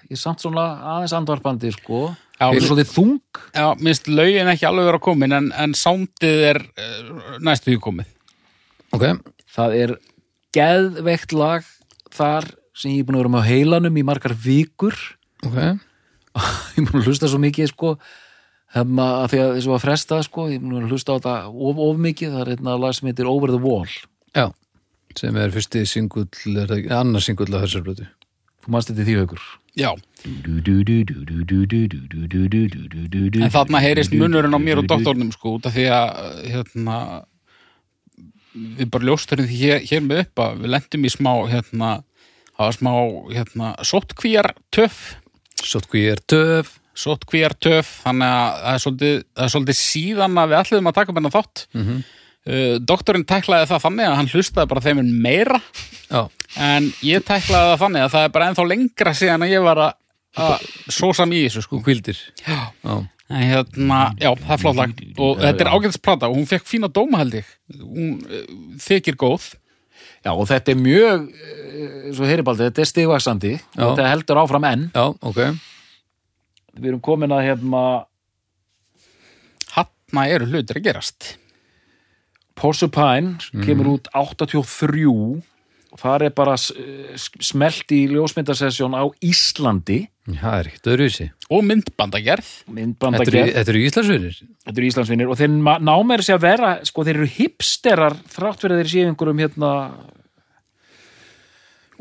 [0.06, 2.08] ég er samt svona aðeins andvarpandi sko.
[2.36, 3.40] Já, er svolítið þung.
[3.56, 8.12] Já, minnst lögin ekki alveg vera komin en, en sándið er uh, næstu því komið.
[8.96, 9.06] ok,
[9.56, 9.96] það er
[10.56, 11.68] geðveikt lag
[12.16, 14.96] þar sem ég er búin að vera með á heilanum í margar vikur.
[15.46, 15.60] Ok.
[16.76, 17.94] Ég er búin að hlusta svo mikið sko
[18.76, 21.36] hefna, að því að þessu var fresta sko ég er búin að hlusta á þetta
[21.50, 23.88] of, of mikið það er hérna lag sem heitir Over the Wall.
[24.36, 24.50] Já,
[25.16, 26.28] sem er fyrsti singull
[26.60, 28.08] er það ekki- annar singull af þessar blötu
[28.66, 29.90] þú manst þetta í því haukur Já,
[33.44, 36.12] en þarna heyrist munurinn á mér og doktornum sko út af því að
[36.54, 36.98] hérna
[38.56, 41.90] við bara ljósturinn því hér, hér með upp að við lendum í smá hérna,
[42.56, 42.94] það var smá
[43.36, 45.02] hérna, sóttkvíjar töf
[45.66, 50.52] Sottkví er töf sóttkvíjar töf þannig að það er svolítið, það er svolítið síðan að
[50.54, 51.66] við ætluðum að taka upp hennar þátt.
[51.76, 52.04] Mm Mhm.
[52.86, 55.58] doktorinn tæklaði það þannig að hann hlustaði bara þeim meira.
[56.12, 56.20] Já,
[56.62, 59.82] en ég tæklaði það þannig að það er bara ennþá lengra síðan að ég var
[59.82, 59.96] að,
[60.38, 61.82] að sósa mig í þessu sko.
[61.82, 62.60] Kvildir Já.
[62.86, 62.96] já,
[63.34, 66.88] En hérna, já, það er flott lag og þetta er ágæðsplata og hún fekk fína
[66.94, 67.48] dóma held ég.
[67.82, 68.44] Hún uh,
[68.78, 69.56] þykir góð.
[70.22, 74.70] Já og þetta er mjög eh, svo heyribaldi, þetta er stigvaksandi og þetta heldur áfram
[74.70, 74.86] enn.
[74.94, 75.42] Já, ok
[76.80, 77.82] við erum komin að hérna
[79.76, 81.34] Hanna eru hlutir að gerast.
[82.56, 83.36] Porcupine
[83.66, 85.06] kemur út 83
[85.96, 90.06] og það er bara smelt í ljósmyndasessjón á Íslandi.
[90.26, 91.28] Það er ekkert öðruvísi.
[91.54, 92.52] Og myndbandagerð.
[92.74, 94.40] Myndbanda þetta eru, Íslandsvinir.
[94.66, 98.64] Þetta eru Íslandsvinnir og þeir ná meira sér að vera sko þeir eru hipsterar þrátt
[98.64, 99.72] fyrir að þeir séu einhverjum hérna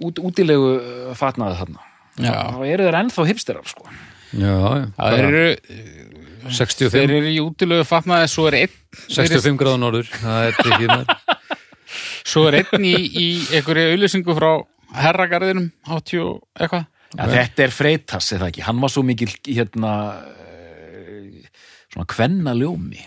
[0.01, 1.87] út, útilegu uh, fatnaði þarna.
[2.15, 2.35] Já.
[2.55, 3.89] þá eru þeir ennþá hipsterar sko
[4.35, 5.44] já, já, það eru,
[6.44, 8.75] 65, þeir eru í útilegu fatnaði svo er einn
[9.09, 10.11] 65 gráða norður.
[10.12, 11.14] Það er ekki með.
[12.25, 14.49] Svo er einn í, í einhverju auðlýsingu frá
[14.97, 16.87] herragarðinum 80 og eitthvað.
[17.14, 18.62] Ja, þetta er Freitas, er það ekki?
[18.66, 19.90] Hann var svo mikil hérna
[20.27, 21.44] eh,
[21.92, 23.05] svona kvenna ljómi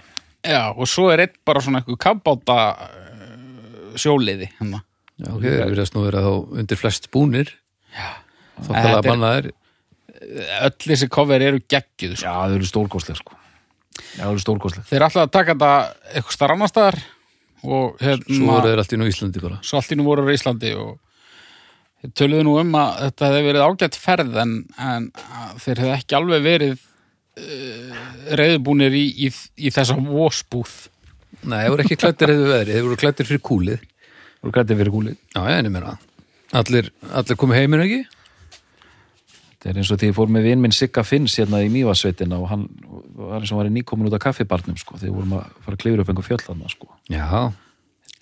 [0.47, 4.79] Já, og svo er einn bara svona eitthvað kabbáta uh, sjóliði hérna.
[5.19, 7.51] já, ok, þeir verðast nú vera þá undir flest búnir.
[7.91, 9.49] Þetta þokkalega er- bannaðir
[10.21, 12.25] öll þessi cover eru geggjuð sko.
[12.25, 13.37] já, þau eru stórkostlega sko.
[14.17, 15.71] Já, þau eru stórkostlega þeir ætla að taka þetta
[16.13, 16.99] eitthvað starf annar staðar
[17.67, 19.59] og hérna svo voru þeir allt í nú Íslandi bara.
[19.65, 20.91] svo allt í nú voru á Íslandi og
[22.01, 25.95] þeir töluðu nú um að þetta hefði verið ágætt ferð en, en að þeir hefði
[25.97, 28.03] ekki alveg verið uh,
[28.41, 30.75] reyðbúnir í, í, í þessa vósbúð
[31.43, 33.85] nei, þeir voru ekki klættir hefur veðri, þeir voru klættir fyrir kúlið.
[34.37, 35.95] Þú eru grættið fyrir gúlið já, já, en ég meina
[36.57, 38.01] allir, allir komið heiminn ekki
[39.67, 42.37] þetta er eins og því ég fór með vinn minn Sigga Finns hérna í Mývasveitina
[42.39, 42.65] og hann
[43.17, 45.49] var eins og hann var í nýkomin út af kaffibarnum sko þegar við vorum að
[45.65, 46.89] fara að klifra upp einhver fjöll þarna sko.
[47.11, 47.27] Já,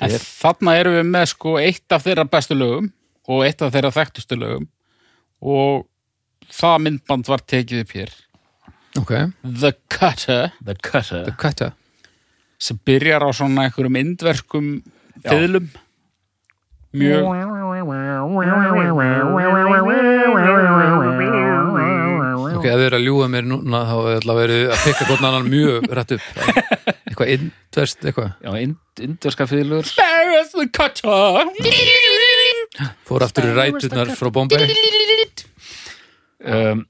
[0.02, 2.90] en þarna erum við með sko eitt af þeirra bestu lögum
[3.30, 4.68] og eitt af þeirra þekktustu lögum
[5.46, 5.86] og
[6.50, 8.18] það myndband var tekið upp hér.
[8.96, 10.54] Ok, The Cutter.
[10.66, 11.26] The Cutter.
[11.30, 11.74] The cutter.
[12.58, 14.70] Sem byrjar á svona einhverjum indverskum
[15.22, 15.70] fiðlum.
[16.96, 17.26] Mjög
[22.56, 25.28] ok, ef þið eru að ljúga mér núna þá er alltaf verið að pikka hvort
[25.30, 26.28] annan mjög rætt upp.
[27.06, 28.32] Eitthvað indverst, eitthvað?
[28.44, 29.48] Já, ind indverska
[30.76, 31.52] Cutter!
[33.08, 34.66] Fór aftur í ræturnar frá Bombay.
[36.46, 36.84] Um,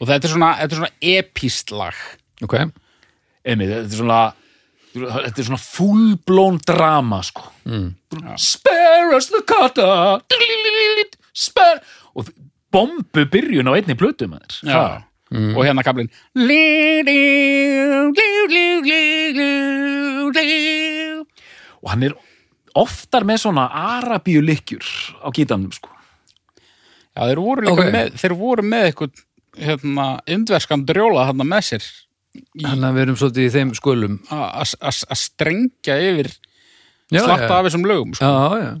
[0.00, 1.98] og þetta er svona, þetta er svona epíst lag.
[2.44, 2.56] Ok,
[3.44, 4.22] einmitt, þetta er svona
[4.94, 7.48] þetta er svona full-blown drama sko.
[7.66, 7.94] Mm.
[8.38, 10.22] spare us the cutter.
[11.34, 11.80] Spare.
[12.14, 12.28] Og
[12.74, 15.02] bombu byrjun á einni plötu þér Já.
[15.34, 16.10] og hérna kablin
[21.82, 22.14] og hann er
[22.74, 23.68] oftar með svona
[23.98, 24.86] arabíu lykkjur
[25.22, 25.90] á gítanum sko.
[27.14, 27.92] Já, þeir voru líka Ok.
[27.94, 29.22] með, þeir voru með eitthvað
[29.54, 31.84] hérna, indverskan drjóla þarna með sér
[32.34, 36.30] þannig að við erum svolítið í þeim skölum að strengja yfir
[37.12, 38.28] já, slatta já, af þessum lögum sko.
[38.28, 38.72] já, já,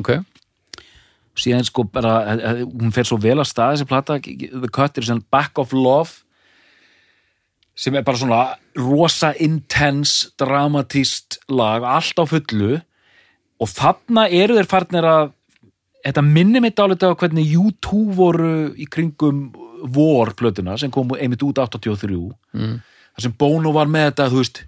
[0.00, 0.12] ok.
[1.34, 4.98] Síðan sko bara, eh, eh, hún fer svo vel að stað þessi plata, The Cut
[4.98, 6.22] er sem Back of Love
[7.74, 8.42] sem er bara svona
[8.78, 12.78] rosa intense dramatíst lag, allt á fullu.
[13.58, 15.32] Og þarna eru þeir farnir að
[16.04, 19.48] þetta minnir mitt álítið á hvernig U2 voru í kringum
[19.92, 22.16] vor plötuna sem kom einmitt út 83
[22.54, 22.78] mm.
[23.14, 24.64] þar sem Bono var með þetta þú veist,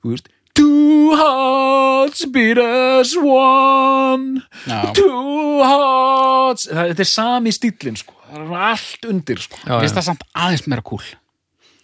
[0.00, 4.92] þú veist Two hearts beat as one Já.
[4.96, 9.92] Two hearts það, Þetta er sami stíllinn sko Það er allt undir sko já, já.
[9.92, 11.04] það samt aðeins meira cool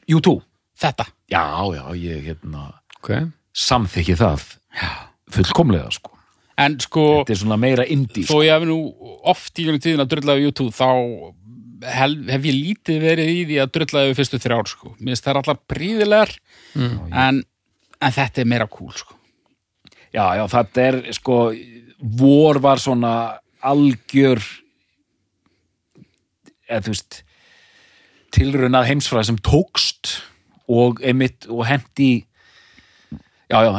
[0.08, 0.38] U2
[0.82, 1.44] þetta, Já,
[1.76, 3.12] já, ég hérna ok
[3.52, 4.48] samþykki það
[4.80, 4.90] Já.
[5.36, 6.16] fullkomlega sko
[6.62, 8.42] En sko, þetta er svona meira indie þó sko.
[8.44, 8.78] ég hef nú
[9.32, 10.88] oft í tíðin að á YouTube þá
[11.82, 14.94] hel, hef ég lítið verið í því að drulla yfir fyrstu þrjár sko.
[14.98, 16.34] Mér finnst það allar príðilegar
[16.78, 16.96] mm.
[17.24, 17.42] en,
[17.98, 19.18] en þetta er meira cool sko.
[20.12, 21.38] já, já, þetta er sko
[22.02, 23.12] vor var svona
[23.62, 24.42] algjör
[26.68, 27.22] eða þú veist
[28.32, 30.16] tilraunað heimsfræði sem tókst
[30.72, 32.24] og einmitt og hendi
[33.50, 33.72] já, já,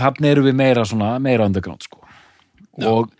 [0.00, 2.02] þannig erum við meira svona, meira underground sko
[2.84, 3.12] og,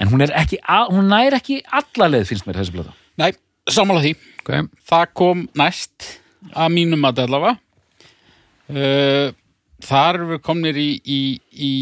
[0.00, 0.58] en hún er ekki,
[0.90, 3.30] hún nær ekki alla leið finnst mér þessi blöða Nei,
[3.70, 4.12] sammála því.
[4.42, 4.52] Ok,
[4.90, 6.08] það kom næst
[6.52, 7.58] að mínum að allavega.
[8.64, 9.32] Uh,
[9.84, 11.20] þar við komnir í, í,
[11.52, 11.72] í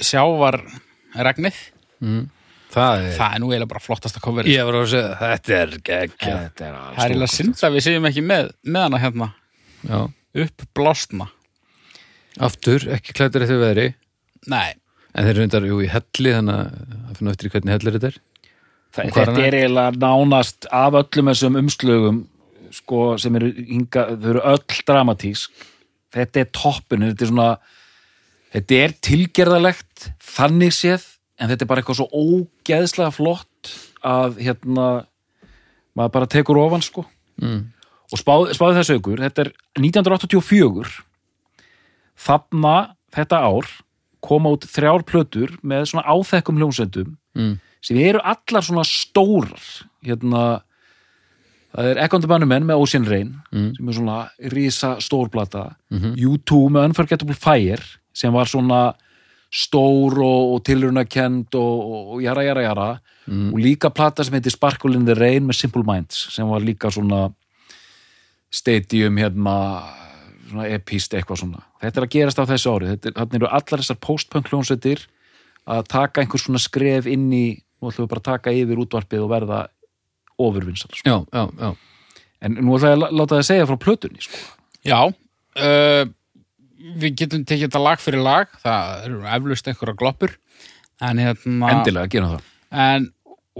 [0.00, 1.58] sjávarregnið
[2.00, 2.22] mm.
[2.72, 3.82] það er það er nú eiginlega bara
[4.70, 4.84] var að
[5.20, 6.36] þetta er geggja.
[6.46, 9.30] Þetta er það er eiginlega synd að við segjum ekki með, með hana hérna.
[9.84, 9.98] Já,
[10.46, 11.28] uppblásna.
[12.48, 13.88] Aftur, ekki klættir eftir veðri.
[14.50, 14.74] Nei,
[15.14, 18.22] en þeir reyndar, jú, í helli þannig að finna eftir hvernig hellir þetta er
[18.94, 22.20] Þa, þetta er eiginlega nánast af öllum þessum umslögum
[22.74, 25.64] sko, sem eru hinga, þau eru öll dramatísk.
[26.14, 27.48] Þetta er toppinu, þetta er svona
[28.54, 33.74] þetta er tilgerðalegt þannig séð, en þetta er bara eitthvað svo ógeðslega flott
[34.06, 34.88] að hérna
[35.94, 37.06] maður bara tekur ofan sko.
[37.42, 37.72] Mm.
[38.14, 39.48] og spáð, spáði þessu ykkur, þetta er
[39.80, 41.00] 1984
[42.14, 42.74] þarna
[43.14, 43.70] þetta ár
[44.24, 47.16] koma út þrjár plötur með svona áþekkum hljómsveitum.
[47.36, 47.56] Mm.
[47.84, 49.60] Sem eru allar svona stórar
[50.04, 50.44] hérna
[51.74, 53.72] það er Echondi Bannumenn með Ocean Rain Mm.
[53.76, 54.18] sem er svona
[54.54, 56.14] rísa stórplata Mhm.
[56.16, 57.82] U2 með Unforgettable Fire
[58.14, 58.94] sem var svona
[59.54, 63.54] stór og, og tilrunakend og, og, jara jara jara Mm.
[63.54, 66.90] og líka plata sem heitir Sparkle in the Rain með Simple Minds sem var líka
[66.92, 67.32] svona
[68.50, 69.54] stadium hérna
[70.50, 73.48] svona epist eitthvað svona þetta er að gerast á þessu ári þetta er, þarna eru
[73.50, 75.06] allar þessar post-punk hljónsveitir
[75.66, 77.44] að taka einhver svona skref inn í
[77.84, 79.60] nú ætlum við bara að taka yfir útvarpið og verða
[80.40, 81.04] ofurvinsal sko.
[81.06, 81.70] já, já, já,
[82.48, 84.40] en nú ætlum ég að lá- láta það segja frá plötunni sko.
[84.88, 86.04] já uh,
[86.94, 88.50] við getum tekið þetta lag fyrir lag.
[88.60, 90.34] Það eru eflust einhverja gloppur.
[91.00, 92.50] En hérna endilega, gerum það.
[92.84, 93.06] En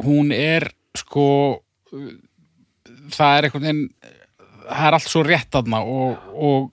[0.05, 0.67] hún er
[0.99, 1.25] sko
[3.15, 3.83] það er einhvern veginn
[4.65, 6.71] það er allt svo rétt aðna og, og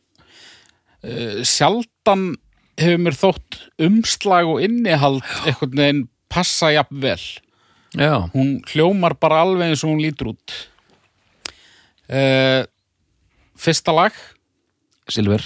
[1.08, 2.28] uh, sjaldan
[2.82, 7.22] hefur mér þótt umslag og innihald einhvern veginn passa jafn vel.
[7.92, 8.30] Já.
[8.32, 10.54] hún hljómar bara alveg eins og hún lítur út.
[12.08, 12.64] Uh,
[13.60, 14.16] fyrsta lag.
[15.12, 15.44] Silver.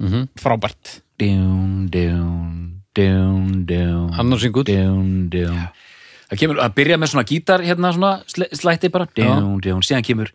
[0.00, 1.00] Mm frábært.
[1.16, 4.64] Dún, dún, dún, dún Annar syngur.
[4.68, 5.56] dún, dún
[6.28, 9.06] það kemur að byrja með svona gítar hérna svona sl- slætti bara.
[9.16, 10.32] Dún, dún, síðan kemur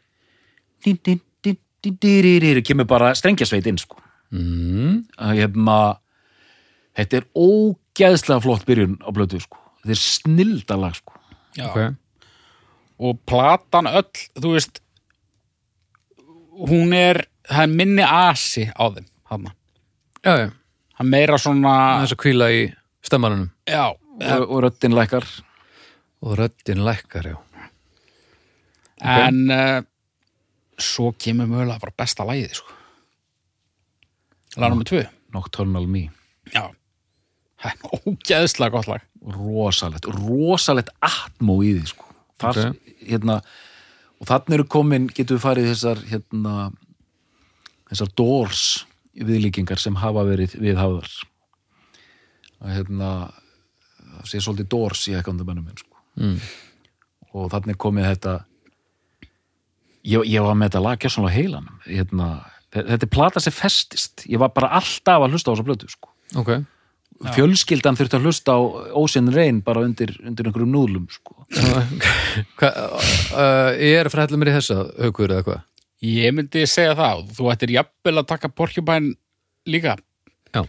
[0.82, 4.00] dín, dín, dín, dín, dín, dín, dín, kemur bara strengjasveit inn sko.
[4.32, 5.04] Mm.
[5.20, 5.78] að hérna
[6.98, 11.18] þetta er ógeðslega flott byrjun á blötu sko þetta er snildalag sko.
[11.58, 11.68] Já.
[11.68, 11.80] ok,
[13.02, 14.08] og platan öll,
[14.38, 14.80] þú veist
[16.70, 19.56] hún er það er minni asi á þeim hana.
[20.24, 20.50] já, já.
[20.96, 22.66] Það er meira svona þess að kvíla í
[23.02, 25.26] stemmarunum já, og, og röddin lækkar.
[26.22, 27.38] Og röddin lækkar, já.
[29.02, 29.80] En uh,
[30.78, 32.76] svo kemur mögulega bara besta lagið sko.
[34.62, 35.08] lag nummer tvö.
[35.34, 36.10] Nocturnal Me.
[36.54, 36.70] Já,
[37.64, 42.06] það er ógeðslega gott lag rosalegt, rosalegt atmó í því sko.
[42.42, 42.78] Þar, Ok.
[43.10, 43.36] hérna,
[44.22, 46.56] og þannig eru komin getum við farið þessar hérna,
[47.92, 48.64] þessar doors
[49.16, 51.10] viðlíkingar sem hafa verið viðhafðar
[52.62, 53.10] að hérna
[54.22, 55.98] það sé svolítið doors í ekkandamennum minn sko.
[56.18, 56.38] mm.
[57.34, 58.34] og þannig komið þetta
[60.06, 62.28] ég, ég var með þetta lag gjörsanlega heilan hérna,
[62.74, 65.90] þe- þetta er plata sem festist ég var bara alltaf að hlusta á þessa blötu
[65.92, 66.10] sko
[66.42, 66.54] ok,
[67.36, 68.60] fjölskyldan þurfti að hlusta á
[68.98, 71.46] Ocean Rain bara undir, undir einhverjum núðlum sko.
[72.60, 75.66] Hva, uh, ég er að fræðla mér í þessa haukur eða hvað?
[76.12, 79.14] Ég myndi segja það, þú ættir jafnvel að taka Porcupine
[79.70, 79.98] líka.
[80.52, 80.66] Já.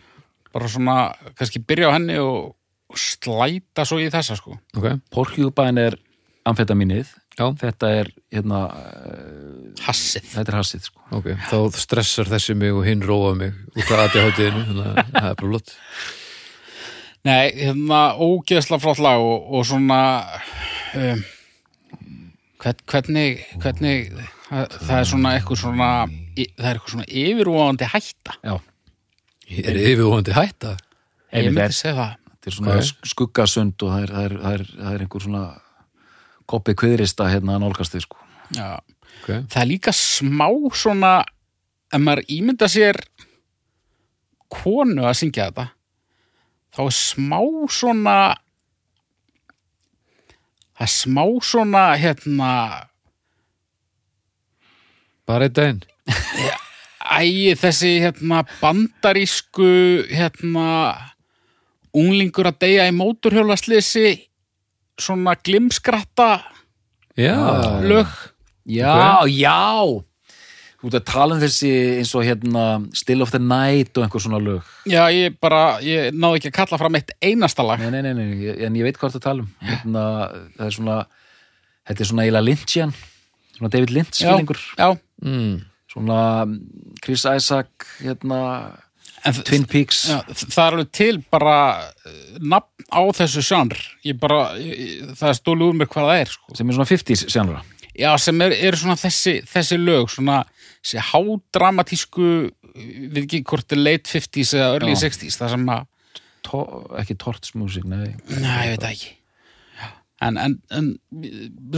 [0.52, 0.96] bara svona,
[1.38, 2.52] kannski byrja á henni og,
[2.92, 4.58] slæta svo í þessa sko.
[4.76, 5.96] Ok, Porcupine er
[6.44, 7.14] amfetamínið.
[7.38, 9.52] Já, þetta er hérna uh,
[9.86, 10.26] hassið.
[10.34, 11.04] þetta er hassið sko.
[11.16, 15.30] ok þá stressar þessi mig og hinn róa mig út af aðjáhótiðinu, þannig að það
[15.30, 15.72] er bara flott
[17.22, 19.98] Nei, hérna ógeðsla flott lag og, og svona
[20.98, 21.20] um,
[22.62, 24.08] hvern, hvernig hvernig
[24.48, 28.54] það, það er svona eitthvað svona það er eitthvað svona yfirvóðandi hætta Já,
[29.52, 30.72] er yfirvóðandi hætta
[31.32, 33.10] ég myndi er- segja það þetta er svona okay.
[33.12, 35.44] skuggasund og það er, það, er, það, er, það er einhver svona
[36.52, 38.18] koppi kviðrista hérna að nálgast þið sko.
[38.56, 38.70] Já.
[39.22, 41.12] ok, það er líka smá svona
[41.92, 42.98] ef maður ímynda sér
[44.52, 45.68] konu að syngja þetta
[46.72, 48.16] þá er smá svona
[50.72, 52.52] það er smá svona hérna
[55.28, 55.82] bara einn daginn.
[57.12, 59.68] Æ, þessi hérna bandarísku
[60.10, 60.66] hérna
[61.92, 64.14] unglingur að deyja í móturhjólaslisi
[65.00, 66.30] svona glimskratta
[67.18, 67.36] já,
[67.84, 68.08] lög.
[68.64, 70.02] Já, já
[70.82, 72.66] Þú ert að tala um þessi eins og hérna
[72.98, 74.66] Still of the Night og einhver svona lög.
[74.90, 77.78] Já, ég bara, ég náði ekki að kalla fram eitt einasta lag.
[77.78, 79.52] Nei, nei, nei, nei, ég- en ég veit hvað það tala um.
[79.62, 80.04] Hérna,
[80.58, 80.96] það er svona
[81.88, 82.94] þetta er svona eiginlega Lynchian
[83.56, 84.88] svona David Lynch já, fílingur já,
[85.24, 85.58] mm.
[85.92, 86.20] svona
[87.02, 88.40] Chris Isaac hérna,
[89.46, 90.04] Twin Peaks.
[90.10, 91.56] Já, það er alveg til bara
[92.06, 96.24] eh, nafn á þessu sjanr ég bara, ég, það er stólu úr mér hvað það
[96.24, 96.56] er sko.
[96.58, 97.62] sem er svona 50s sjánra
[97.92, 100.42] já, sem er, er svona þessi, þessi lög svona,
[100.82, 102.28] þessi hádramatísku
[102.74, 105.02] við ekki hvort late 50s eða early Já.
[105.06, 105.82] 60s það sem að,
[106.48, 106.62] to,
[107.00, 108.14] ekki tortsmusik, nei.
[108.32, 109.12] Næ, ég veit það ekki.
[110.22, 110.90] En, en, en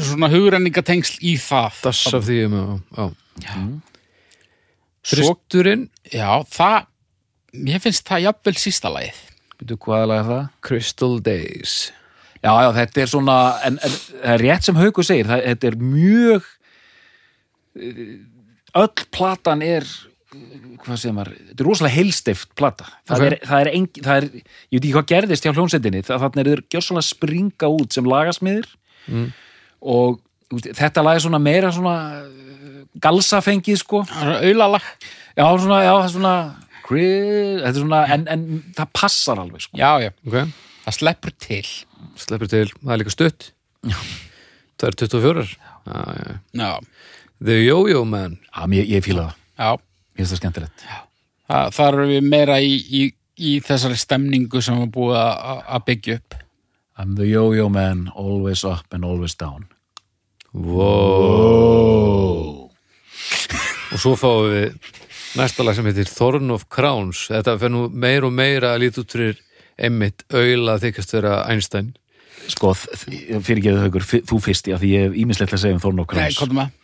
[0.05, 1.79] svona hugrenningatengsl í það.
[1.87, 2.59] Dass af því um,
[2.93, 3.07] já.
[5.05, 6.77] Svo, Þristurinn já, það
[7.65, 9.21] mér finnst það jafnvel sísta lagið.
[9.61, 10.45] Veitu hvað lag er það?
[10.69, 11.77] Crystal Days.
[12.45, 15.69] Já, já, þetta er svona en, en það er rétt sem Haukur segir það, þetta
[15.71, 16.49] er mjög
[17.81, 18.01] eh,
[18.81, 19.87] öll platan er
[20.85, 23.27] hvað segir maður, þetta er rosalega heilstift plata, það, Ok.
[23.27, 26.41] er, það er engin það er, ég veit ekki hvað gerðist hjá hljónsettinni það, þannig
[26.43, 28.67] er þeir gjörsanlega springa út sem lagasmiðir.
[29.05, 29.27] Mm.
[29.85, 31.95] og þú veist, þetta lag er svona meira svona
[32.25, 34.01] eh, galsafengið sko.
[34.09, 34.85] Auðlalag
[35.37, 36.35] já, svona, já, það er svona
[36.89, 38.47] þetta er svona, en, en
[38.77, 39.79] það passar alveg sko.
[39.81, 40.55] Já, já, ok,
[40.87, 41.65] það sleppur til.
[42.21, 43.51] Sleppur til, það er líka stutt.
[43.85, 46.37] Það er 24 já, já.
[46.59, 46.73] já,
[47.45, 50.87] The Yo-Yo Man Já, ég, ég fíla það, já ég finnst það skemmtilegt
[51.45, 53.03] Það, það eru við meira í, í,
[53.37, 56.37] í þessari stemningu sem var búið að byggja upp.
[56.97, 59.67] I'm the yo-yo man, always up and always down.
[60.55, 62.71] wow.
[63.93, 64.93] og svo fáum við
[65.39, 69.03] næsta lag sem heitir Thorn of Crowns þetta fer nú meir og meira að líta
[69.03, 69.41] út fyrir
[69.77, 71.93] einmitt auðla þykast vera Einstein
[72.45, 75.97] Sko, fyrir haugur, fi- þú fyrst, já, því ég hef ímislegt að segja um Thorn
[75.97, 76.37] Nei, Crowns.
[76.37, 76.75] komdu með.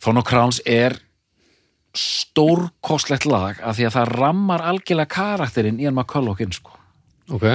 [0.00, 0.96] Thorn og Crowns er
[1.96, 6.76] stórkostlegt lag af því að það rammar algjörlega karakterinn Ian McCulloch inn, sko.
[7.34, 7.46] ok,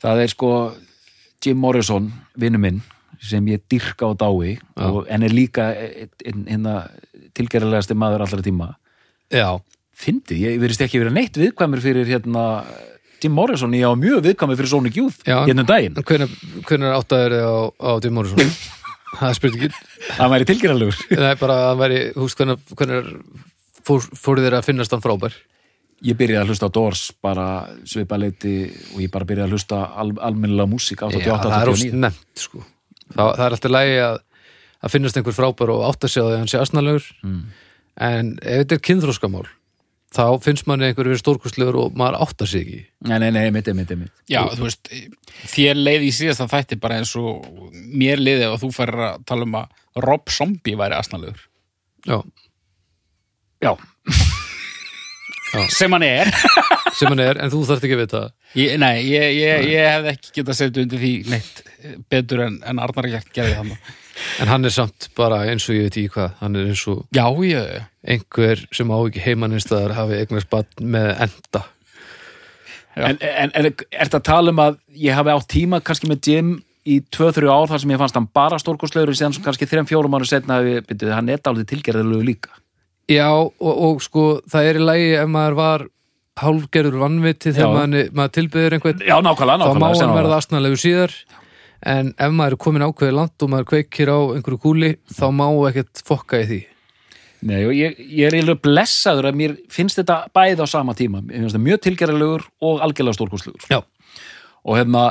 [0.00, 0.50] Það er sko
[1.44, 2.06] Jim Morrison,
[2.40, 2.78] vinnu minn,
[3.20, 5.66] sem ég dyrka á dái og, en er líka
[6.24, 6.86] hérna
[7.36, 8.70] tilgerðilegasti maður allra tíma.
[9.30, 9.60] já
[10.00, 12.64] Fyndið, ég verðist ekki verið neitt viðkvæmur fyrir hérna
[13.20, 15.94] Jim Morrison, ég á mjög viðkvæmur fyrir Sonic Youth hérna um daginn.
[16.00, 16.32] hvernig,
[16.64, 18.40] hvernig áttaður þið á, á Jim Morrison
[19.18, 19.74] það er spurningin
[20.18, 20.98] Það væri tilgerðilegur.
[21.10, 23.08] það er bara að hann væri, húst, hvernig, hvernig
[23.86, 25.36] fór, fór þér að finnast hann frábær
[26.00, 27.46] Ég byrjaði að hlusta á Doors bara
[27.84, 28.54] svipaleiti
[28.94, 31.72] og ég bara byrjaði að hlusta al, almennilega músík Já, það er 88-89.
[31.74, 32.62] of snemmt sko.
[33.12, 34.16] það, það er alltaf lægi að,
[34.80, 37.42] að finnast einhver frábær og átt að sjá því að hann sé asnalegur Mm.
[38.00, 39.44] en ef þetta er kynþróskamál
[40.10, 42.80] þá finnst manni einhver verið stórkustlegur og maður áttar sig ekki
[43.10, 44.12] Nei, nei, nei, mitt, mitt, mitt.
[44.30, 44.90] Já, þú veist,
[45.54, 47.46] þér leiði í síðasta þætti bara eins og
[47.94, 51.46] mér leiði og þú færir að tala um að Rob Zombie væri asnalegur.
[52.06, 52.18] já,
[53.60, 53.74] Já,
[55.78, 56.28] Sem hann er.
[56.98, 58.20] sem hann er, en þú þarft ekki að vita.
[58.58, 61.62] Ég, nei, ég, ég, ég hefði ekki getað setið undir því neitt
[62.12, 63.90] betur en, en Arnar Gjart gerði þannig.
[64.42, 67.04] En hann er samt bara eins og ég veit ekki hvað hann er eins og
[67.16, 67.84] Já, ég,
[68.14, 71.62] einhver sem á ekki heimanninstaðar hafi eignast bann með enda
[72.96, 73.04] Já.
[73.06, 76.26] en, en, en er þetta að tala um að ég hafi átt tíma kannski með
[76.26, 76.50] Jim
[76.90, 80.26] í 2-3 ár þar sem ég fannst hann bara stórkostlegur síðan svo kannski 3-4 mánu
[80.26, 82.50] setna hafi, byrjuð, hann er dálítið tilgerðilegu líka.
[83.10, 85.84] já, og, og sko, það er í lagi ef maður var
[86.40, 87.74] hálfgerður vannviti þegar Já.
[87.76, 90.06] maður, maður tilbyður einhvern Já, nákvæmlega, þá má nákvæmlega.
[90.06, 91.14] hann verða astnalegur síðar
[91.86, 95.46] en ef maður er komin ákveði land og maður kveikir á einhverju kúli þá má
[95.70, 96.60] ekkert fokka í því
[97.40, 101.22] Nei, og ég, ég er eiginlega blessaður að mér finnst þetta bæði á sama tíma.
[101.24, 103.64] Mjög tilgerðilegur og algjörlega stórkostlegur.
[103.72, 103.78] já,
[104.60, 105.04] og hérna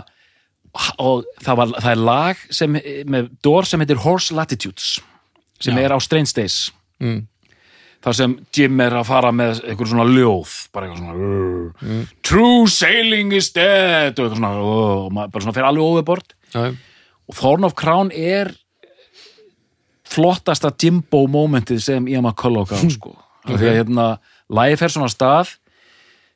[1.01, 2.77] og það, var, það er lag sem,
[3.09, 4.99] með dór sem heitir Horse Latitudes
[5.59, 5.83] sem Já.
[5.83, 6.57] er á Strange Days
[7.01, 7.23] mm.
[8.05, 13.33] þar sem Jim er að fara með eitthvað svona ljóð bara eitthvað svona True sailing
[13.35, 16.69] is dead og eitthvað svona, og maður bara svona fer alveg overbord já,
[17.29, 18.51] og Thorn of Crown er
[20.09, 23.13] flottasta Jimbo momentið sem Ian McCulloch á sko.
[23.43, 23.57] okay.
[23.57, 24.07] því að hérna
[24.49, 25.53] lagið fer svona stað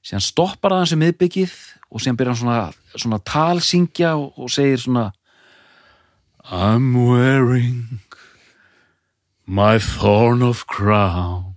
[0.03, 1.55] síðan stoppar það sem miðbyggið
[1.89, 5.11] og síðan byrjar hann svona, svona talsyngja og, og segir svona
[6.43, 8.01] I'm wearing
[9.47, 11.52] my thorn of crowns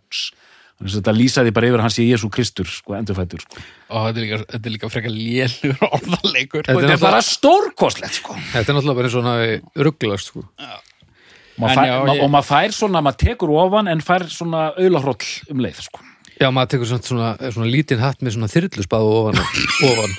[0.77, 3.63] þannig að þetta lýsaði bara yfir að hann sé Jésu Kristur sko, endurfættur sko.
[3.91, 8.19] og þetta er líka, þetta er líka frekar lélur orðaleikur Þetta er er bara stórkostlegt
[8.21, 8.37] sko.
[8.53, 10.45] Þetta er náttúrulega bara hafi rugglast sko.
[10.45, 10.93] og,
[11.57, 14.27] maður En fær, já, ma ég- og maður fær svona, maður tekur ofan en fær
[14.29, 16.05] svona aulahroll um leið sko.
[16.37, 19.41] Já, maður tekur svona, svona, svona lítinn hatt með svona þyrlusbáðu ofan,
[19.89, 20.13] ofan.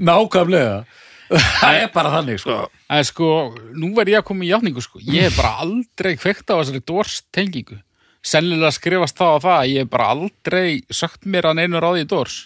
[0.00, 0.84] nákvæmlega
[1.30, 2.56] það er bara þannig sko.
[2.86, 3.28] Það er sko,
[3.74, 5.00] nú verð ég að koma í játningu sko.
[5.02, 7.80] Ég hef bara aldrei kveikt á þessari Dors tengingu.
[8.26, 12.04] Sennilega skrifast það á það að ég hef bara aldrei sagt mér að neinu ráði
[12.06, 12.38] í Dors.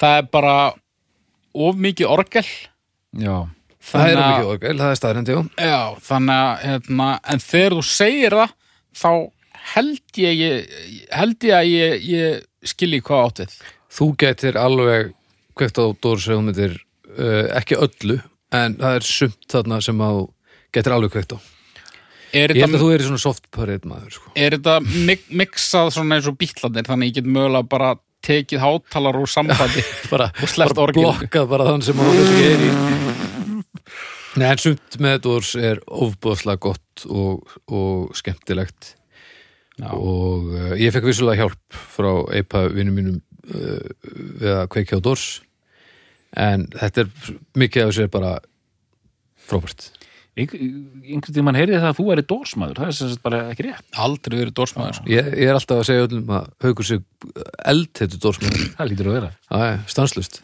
[0.00, 0.54] Það er bara
[1.54, 2.46] of mikið orgel.
[3.18, 3.36] já,
[3.80, 5.42] Það er að- mikið orgel, það er staðrændi, já.
[5.66, 8.50] Já, þannig að, hérna, en þegar þú segir það,
[8.94, 9.10] þá
[9.74, 13.56] held ég, ég held ég að ég, ég skilji hvað átt við.
[13.90, 15.12] Þú getur alveg
[15.56, 16.84] kveikt á Dórs ef þú myndir uh,
[17.60, 18.18] ekki öllu,
[18.54, 20.20] en það er sumt þarna sem að
[20.74, 21.38] getur alveg kveikt á.
[22.30, 24.30] Er Ég held að þú er í svona soft parade maður, sko.
[24.38, 24.76] er þetta
[25.08, 27.88] mik mixað svona eins og bítlanir, þannig ég get mögulega bara
[28.22, 29.82] tekið hátalar úr sambandi
[30.12, 31.16] Bara, og sleppt bara orgelinu.
[31.18, 32.70] blokkað bara þann sem að þú er í.
[34.38, 38.94] Nei, en sumt með Dórs er ofbúðslega gott og, og skemmtilegt.
[39.80, 39.88] Já.
[39.96, 43.14] og uh, ég fekk vissulega hjálp frá eipa vinnum mínum
[43.48, 43.80] uh,
[44.36, 45.24] við að kveikja á Dors
[46.36, 48.36] en þetta er mikið af þessu er bara
[49.50, 49.90] frábært.
[50.40, 53.86] Einhvern tímann heyrði það að þú væri dórsmaður það er sem sagt bara ekki rétt.
[54.00, 55.10] Aldrei verið Dorsmaður, sko.
[55.10, 57.02] ég, ég er alltaf að segja öllum að haugur sig
[57.72, 59.30] eld þetta Dorsmenn það lítur að vera.
[59.90, 60.40] Stanslust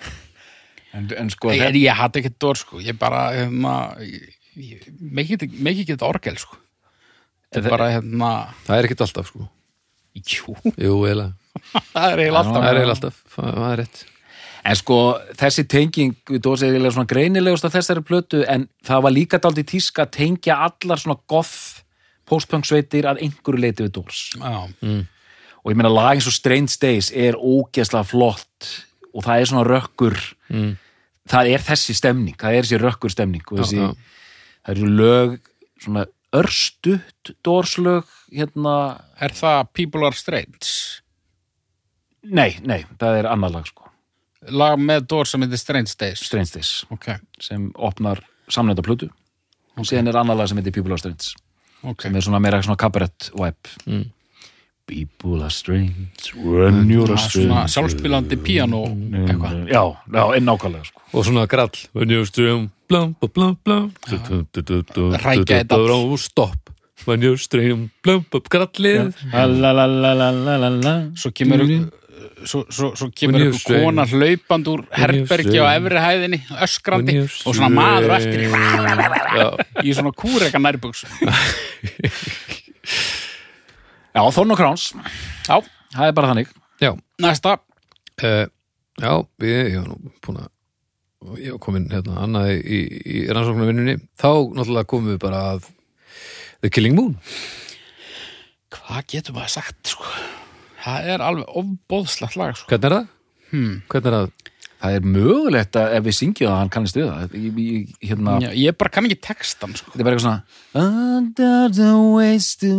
[0.97, 2.80] en, en sko Ég, ég, ég hatt ekkert Dors, sko.
[2.82, 3.28] Ég bara,
[4.57, 6.59] mikið ekki geta orgel, sko.
[7.55, 8.32] Þetta er bara, hérna,
[8.66, 9.49] það er ekkert alltaf sko.
[10.16, 11.32] Jú, jú, eiginlega,
[11.95, 12.61] það er eiginlega alltaf.
[12.61, 13.24] það er eiginlega alltaf.
[13.37, 14.05] Það, það er rétt
[14.67, 14.99] En sko,
[15.39, 19.39] þessi tenging við Dórs er eiginlega svona greinilegust af þessari plötu en það var líka
[19.43, 21.85] daldi tíska að tengja allar svona goth
[22.27, 24.67] postpunk sveitir að einhverju leiti við Dórs Já,
[25.62, 28.73] og ég meina lag eins og Strange Days er ógeðslega flott
[29.14, 30.19] og það er svona rökkur
[30.51, 30.75] mm.
[31.31, 34.61] það er þessi stemning, það er þessi rökkur stemning og þessi, Já, já.
[34.67, 35.39] það eru lög
[35.85, 36.07] svona
[36.37, 38.77] örstutt Dórslög hérna,
[39.23, 41.03] er það People Are Strange?
[42.27, 43.86] nei, nei, það er annar lag sko,
[44.51, 46.22] Lag með Dors sem heitir Strange Days.
[46.26, 46.72] Strange Days.
[46.94, 47.11] Ok,
[47.42, 49.11] sem opnar samnefnda plötu.
[49.76, 51.34] Og síðan er annar lag sem heitir People Are Strange.
[51.86, 52.03] Ok.
[52.03, 53.74] sem er svona meira svona kabarett vibe.
[53.86, 54.05] Mm.
[54.86, 59.66] People are strange when you're a svona sjálfspilandi píanó eitthvað.
[59.66, 59.82] já,
[60.14, 61.03] já, en nákvæmlega sko.
[61.12, 63.16] og svona grall when you're blum
[65.18, 66.70] Hrækja þetta og stopp.
[67.07, 69.14] When you're blum, grallið.
[69.32, 70.94] La la la la la la la.
[71.14, 71.66] Svo kemur
[72.45, 77.71] svo, svo, svo kemur you're kona hlaupand úr herbergi á efri hæðinni, öskrandi og svona
[77.73, 78.47] maður eftir
[79.85, 81.05] í svona kúreka nærbuks
[84.17, 84.91] já, Þorn og Kráns,
[85.47, 85.61] Já,
[85.95, 86.53] það er bara þannig.
[86.83, 86.93] Já,
[87.23, 87.57] næsta.
[88.17, 88.47] Uh,
[88.99, 89.12] já,
[89.45, 94.91] ég var nú búin að ég var komin hérna annað í, í rannsóknarvinnunni, þá náttúrulega
[94.91, 95.69] komum við bara að
[96.64, 97.14] The Killing Moon.
[98.73, 100.09] Hvað getur maður sagt, sko?
[100.87, 103.09] Það er alveg ofbóðslagt lag, sko hvernig er það?
[103.51, 103.72] hmm.
[103.91, 104.53] Hvernig er það?
[104.76, 108.34] það er mögulegt að ef við syngjum það hann kannist við það ég, ég, hérna,
[108.45, 112.61] Já, Ég bara kann ekki textan, sko þetta er bara eitthvað svona Under the waste
[112.62, 112.74] to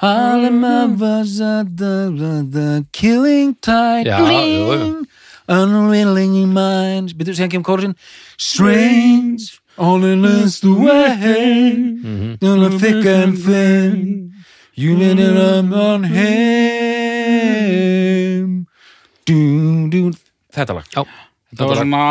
[0.00, 4.90] All of my was at the, the, the killing tide Já, jú, jú.
[5.48, 7.96] Unwilling minds Býtu, síðan kemur kórusin
[8.36, 11.78] Strange All in us the way.
[12.42, 14.34] On a thick and thin
[14.74, 16.87] You need it on him
[19.28, 20.90] Þetta lag.
[20.94, 21.02] Já,
[21.56, 22.02] Það var svona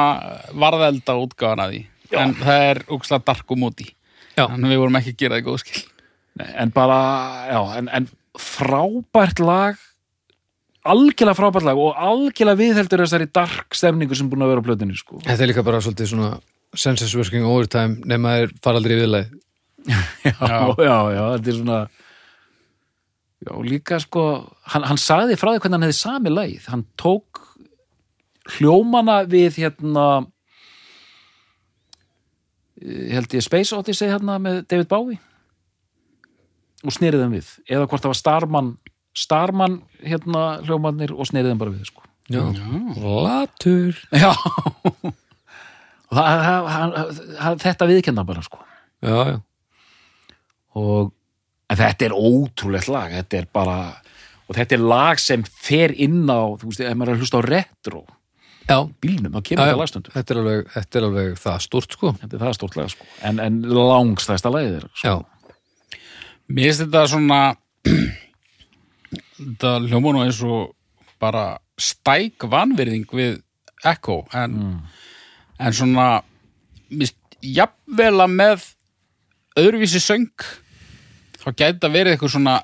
[0.58, 1.82] varðelda útgáðan að því.
[2.18, 3.90] En það er úkslega dark og móti.
[4.38, 4.46] Já.
[4.46, 5.84] Þannig við vorum ekki að gera það góð skil.
[6.38, 6.98] Nei, En bara,
[7.50, 9.78] já, en, en frábært lag
[10.88, 14.98] algjörlega frábært lag og algjörlega viðheldur þessari dark stemningu sem búin að vera á plötunni
[14.98, 15.20] sko.
[15.26, 16.30] þetta er líka bara svolítið svona
[16.78, 19.34] senses working overtime nema þeir fara aldrei í viðlæð
[20.28, 21.80] já, já, já, þetta er svona
[23.46, 24.24] já, líka sko
[24.74, 26.66] hann, hann sagði frá því hvernig hann hefði sami lagið.
[26.72, 27.44] Hann tók
[28.58, 30.08] hljómana við hérna
[32.82, 35.22] eh, held ég Space Odyssey hérna með David Bowie.
[36.86, 37.54] Og snerið þeim við.
[37.68, 38.76] Eða hvort það var Starman
[39.18, 42.04] Starman hérna hljómanir og snerið þeim bara við sko.
[42.28, 42.44] Já,
[43.02, 43.98] latur.
[44.14, 44.34] Já.
[46.08, 47.08] Og það, það, það,
[47.38, 48.62] það, þetta viðkenna bara sko.
[49.04, 49.40] Já, já,
[50.78, 51.10] og
[51.68, 53.80] en þetta er ótrúlegt lag þetta er bara
[54.48, 57.42] og þetta er lag sem fer inn á þú veist, ef maður er að hlusta
[57.42, 58.04] á retro
[58.68, 62.14] já, bílnum, þá kemur þetta lagstundu Þetta, er alveg, þetta er alveg það stort sko.
[62.20, 63.06] Þetta er það stórt lag sko.
[63.24, 65.08] En, en langstæsta lagið er sko.
[65.08, 65.16] Já,
[66.48, 67.40] Mér finnst þetta svona
[69.38, 70.74] þetta hljóma nú eins og
[71.22, 73.42] bara stæk vanvirðing við
[73.86, 74.80] Echo en,
[75.62, 76.08] en svona
[77.46, 78.64] jafnvel að með
[79.60, 80.32] öðruvísi söng
[81.48, 82.56] þá gæti það verið eitthvað svona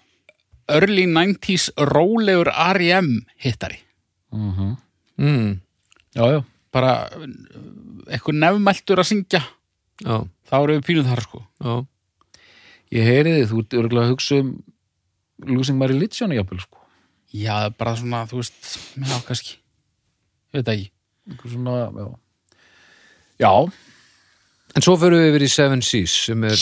[0.73, 3.09] early 90s rólegur R.E.M.
[3.43, 3.79] hittari.
[4.33, 5.59] Mm,
[6.13, 6.39] Já, já,
[6.73, 6.91] bara
[8.11, 9.41] eitthvað nefnmæltur að syngja.
[10.03, 10.19] Já,
[10.49, 11.41] þá erum við pínuð þar sko.
[11.63, 11.73] Já.
[12.93, 14.51] Ég heyri þið, þú ert örgulega að hugsa um
[15.49, 16.83] Losing My Religion jafnvel, sko.
[17.33, 18.59] Já, bara svona, þú veist,
[18.99, 19.55] já, kannski.
[20.53, 20.91] Ég veit það ekki.
[21.31, 22.11] Einhver svona, já.
[23.47, 23.53] Já,
[24.73, 26.55] En svo fyrir við yfir í Seven Seas sem er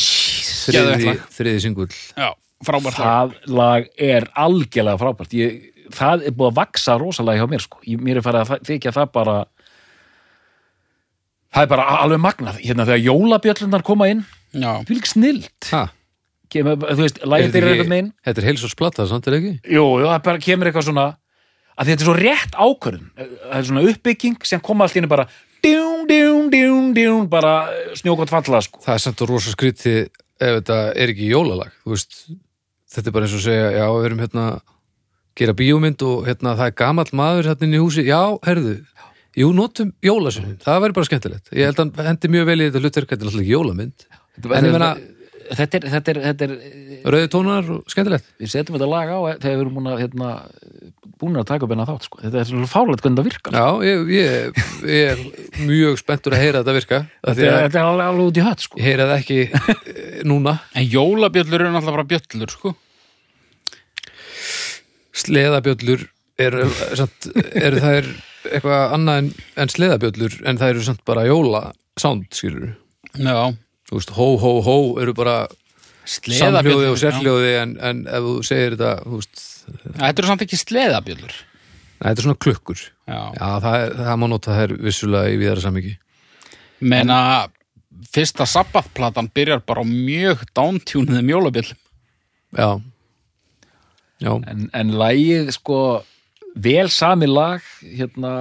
[0.65, 2.29] þriði, þriði singull Já,
[2.67, 3.01] frábært lag.
[3.01, 5.35] það lag er algjörlega frábært.
[5.37, 5.55] Ég,
[5.95, 7.81] það er búið að vaksa rosalega hjá mér, sko.
[7.87, 9.37] Ég, mér er farið að þykja það bara
[11.51, 12.61] það er bara alveg magnað.
[12.63, 15.71] Hérna þegar jólabjöllunar koma inn, Já, því lík snilt.
[15.71, 15.85] Ha,
[16.51, 18.07] Kemur, þú veist, lagið byrjar eitthvað meginn.
[18.27, 19.51] Þetta er heilsósplata, samt er ekki?
[19.71, 21.05] Jú, jú, það bara kemur eitthvað svona
[21.79, 25.09] að þetta er svo rétt ákvörðun það er svona uppbygging sem koma allt í henni
[25.11, 25.25] bara
[25.63, 27.53] djún, djún, djún, djún bara
[27.97, 30.01] snjókvæmt falla sko Það er samt og rosa skrítið
[30.41, 32.23] ef þetta er ekki jólalag veist,
[32.91, 34.45] þetta er bara eins og segja já, við erum hérna
[35.37, 38.79] gera bíómynd og hérna það er gamall maður hérna inn í húsi, já, herðu
[39.37, 41.51] jú, notum jólasöfn, það væri bara skemmtilegt.
[41.55, 44.05] Ég held að hendi mjög vel í þetta hlutverk þetta er alltaf ekki jólamynd,
[44.41, 44.89] en ég meina
[45.51, 46.55] þetta er, þetta er, þetta er
[47.05, 48.27] rauði tónar og skemmtilegt.
[48.41, 50.29] Við setjum þetta lag á þegar við erum búin að hérna,
[51.21, 52.21] búin að taka upp hennar þátt sko.
[52.21, 53.57] þetta er svona fárlega hvernig það virkar.
[53.57, 57.89] Já, ég, ég, ég er mjög spenntur að heyra þetta virka þetta er, þetta er
[57.89, 58.79] alveg, alveg út í hött sko.
[58.81, 60.55] ég heyra það ekki eh, núna.
[60.75, 62.75] En jólabjöllur eru náttúrulega bara bjöllur, sko.
[65.21, 66.05] Sleðabjöllur
[66.41, 66.67] eru,
[67.53, 68.11] eru það er
[68.49, 71.65] eitthvað annað en, en sleðabjöllur en það eru samt bara jóla
[71.99, 72.71] sound, skilur
[73.11, 73.51] Já,
[73.89, 75.35] þú veist, hó, hó, hó eru bara
[76.11, 77.03] samhljóði og já.
[77.05, 81.39] sérhljóði en, en ef þú segir þetta þú veist, Þetta eru samt ekki sleðabjöllur
[82.01, 82.79] Nei, þetta er svona klukkur.
[83.05, 85.91] Já, já, það, er, það má nota þær vissulega í viðara samiki
[86.81, 87.17] menna
[88.11, 91.79] fyrsta sabbathplatan byrjar bara á mjög downtúniðum jólabjöllum.
[92.57, 92.69] Já,
[94.19, 95.77] já, en, en lagið sko
[96.57, 98.33] vel sami lag hérna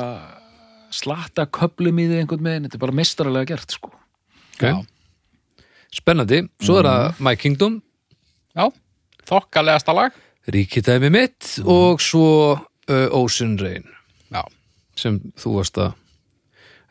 [0.91, 3.93] slatta köplum í því einhvern veginn þetta er bara mistaralega gert sko.
[4.57, 4.65] Ok
[5.95, 7.81] spennandi, svo er það My Kingdom.
[8.57, 8.67] Já,
[9.31, 10.17] þokkalegasta lag.
[10.51, 12.27] Ríkidæmi mitt og svo
[12.57, 13.87] uh, Ocean Rain.
[14.33, 14.43] Já,
[14.99, 15.93] sem þú varst að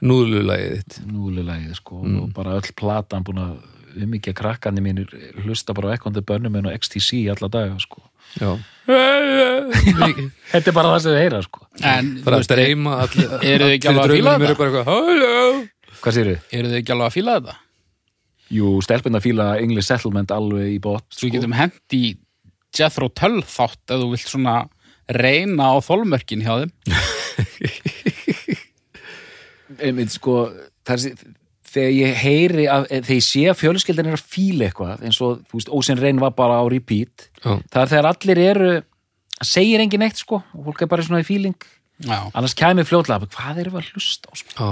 [0.06, 1.00] núðlulagið þitt.
[1.10, 3.58] Núlilagið sko og bara öll platan búin að
[4.00, 5.10] umikja krakkarnir mínir
[5.44, 8.04] hlusta bara á ekkondi bönnum en á XTC alla daga sko.
[8.38, 8.52] Já.
[10.52, 11.66] Þetta er bara það sem þið heyra sko.
[11.82, 14.52] En þú bara að streyma allir eru þið ekki alveg að fíla draumurinn þetta?
[14.52, 16.46] eru bara eitthvað, hvað sér þið?
[16.60, 17.58] eru þið ekki alveg að fíla þetta?
[18.50, 22.04] Jú, stelpinn að fíla English Settlement alveg í bótt Svo við getum hent í
[22.76, 24.56] Jethro Tull þátt ef þú vilt svona
[25.10, 26.72] reyna á þolmörkin hjá þeim
[29.86, 30.36] einmitt sko
[30.88, 31.24] það er,
[31.70, 35.42] þegar ég heyri að, þegar ég sé að fjölskyldan er að fíla eitthvað eins og,
[35.50, 37.58] þú veist, Ósinn Reyn var bara á repeat Já.
[37.70, 38.72] það er þegar allir eru
[39.46, 41.58] segir engin eitt sko og fólk er bara svona í fíling
[42.00, 44.54] Já, annars kæmi fljótlega, hvað við að hlusta á sko?
[44.56, 44.70] já.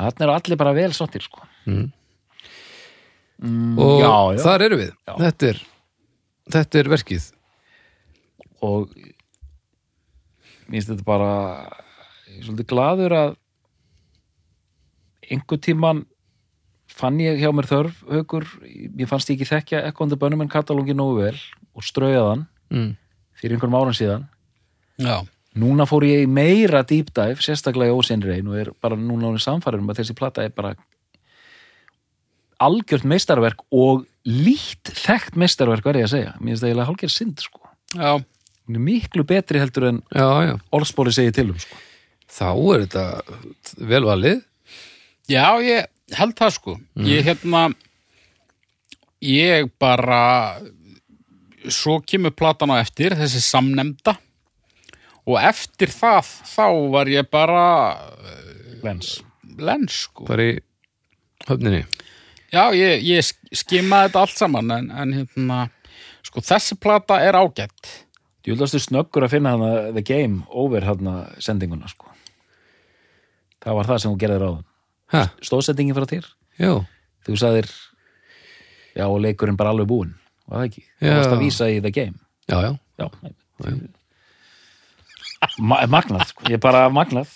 [0.00, 1.46] þannig eru allir bara vel sáttir sko
[3.42, 4.42] og já, já.
[4.44, 4.92] þar eru við.
[5.06, 5.62] Þetta er,
[6.54, 7.26] þetta er verkið.
[8.64, 8.94] Og
[10.66, 11.32] mér finnst þetta bara
[12.30, 13.34] ég er svolítið gladur að
[15.26, 16.04] einhver tíman
[16.96, 21.38] fann ég hjá mér þörf haukur, ég fannst ekki þekkja Ekkondi Bönnumenn katalógi nógu vel
[21.76, 22.92] og straujaðan mm.
[23.36, 24.28] fyrir einhverjum árum síðan.
[25.02, 25.26] Já,
[25.60, 29.82] núna fór ég meira deep dive sérstaklega í óseinrein og er bara núna ánum samfæður
[29.82, 30.72] um að þessi plata er bara
[32.62, 37.14] algjört meistarverk og lít þekkt meistarverk verði ég að segja, mér finnst það eiginlega hálfgerð
[37.14, 37.60] synd sko,
[37.94, 38.12] já,
[38.66, 40.00] hún er miklu betri heldur en
[40.74, 41.82] orðspóri segir til um sko.
[42.26, 44.40] þá er þetta velvalið
[45.30, 46.76] já, ég held það sko.
[47.06, 47.66] Ég hérna
[49.24, 50.60] ég bara
[51.72, 54.16] svo kemur platan á eftir þessi samnemda
[55.26, 57.64] og eftir það þá var ég bara
[58.84, 59.16] Lens.
[59.58, 60.26] lens sko.
[60.28, 60.58] Bara í
[61.48, 61.82] höfninni
[62.52, 65.58] Já, ég, ég sk- skimaði þetta allt saman en, en hérna,
[66.26, 67.88] sko þessi plata er ágætt.
[68.46, 72.12] Djúldastu snöggur að finna hana The Game over hana sendinguna sko.
[73.66, 74.50] það var það sem hún gerði
[75.12, 76.28] ha, stóðsendingin frá þér?
[76.62, 76.70] Já,
[77.26, 77.66] þú sagðir
[78.96, 80.12] já og leikurinn bara alveg búinn
[80.46, 81.08] var það ekki, Já.
[81.10, 82.14] það varst að vísa í The Game.
[82.46, 82.70] Já, já.
[83.02, 83.06] Já,
[85.58, 86.46] Ma magnað sko.
[86.48, 87.28] ég er bara magnað.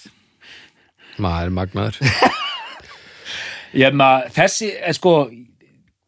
[1.20, 1.98] Maður er
[3.70, 5.14] magnaður Hérna, þessi, er sko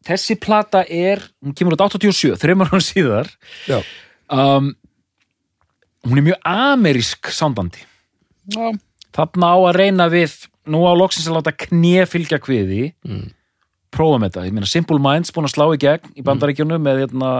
[0.03, 3.29] þessi plata er, hún kemur út 87 þreymur hann síðar.
[3.69, 3.79] Já,
[4.33, 4.73] um,
[6.09, 7.85] hún er mjög amerísk sándandi
[8.51, 8.73] Já,
[9.15, 10.35] þarna á að reyna við
[10.67, 12.93] nú á loksins að láta kné fylgja kviði.
[13.07, 13.31] Mm.
[13.93, 17.31] prófum þetta, ég meina Simple Minds búin að slá í gegn í bandaríkjunum með hérna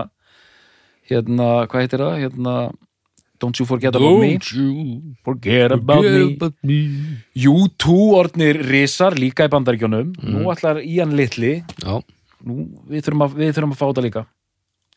[1.10, 2.54] hérna, hvað heitir það, hérna
[3.44, 4.34] Don't you forget about me?
[4.34, 6.04] Don't you forget about
[6.64, 6.78] me.
[7.36, 10.14] U2 orðnir risar líka í bandaríkjunum.
[10.24, 12.00] Nú ætlar Ian Já,
[12.40, 12.54] nú,
[12.88, 14.24] við, þurfum að, við þurfum að fá þetta líka.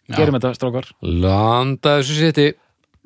[0.07, 0.15] Já.
[0.21, 0.87] gerum þetta strákar.
[1.03, 2.47] Landa þessu seti.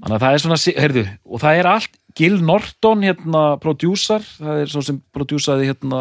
[0.02, 4.62] Þannig að það er svona, heyrðu, og það er allt Gil Norton, hérna, prodjúsar það
[4.64, 6.00] er svo sem prodjúsaði hérna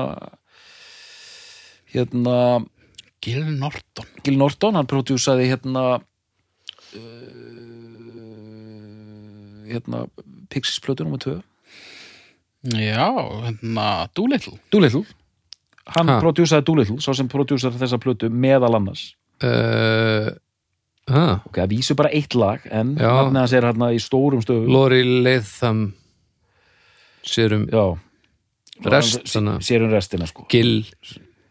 [1.93, 2.37] hérna
[3.21, 4.09] Gil Norton.
[4.25, 7.40] Gil Norton, hann prodjúsaði hérna uh,
[9.71, 10.05] hérna
[10.51, 11.39] Pixies plötu nummer 2
[12.77, 13.09] Já,
[13.47, 15.07] hérna Doolittle Doolittle
[15.97, 16.19] hann Ha.
[16.23, 19.15] prodjúsaði Doolittle, svo sem prodjúsar þessa plötu meðal annars.
[19.41, 20.29] Uh,
[21.09, 25.01] ah, ok, það vísu bara eitt lag en hans er hérna í stórum stöðum Lori
[25.25, 25.87] Leitham
[27.25, 27.97] sérum já.
[28.85, 29.27] Rest,
[29.65, 30.45] sérum restina sko.
[30.53, 30.85] Gil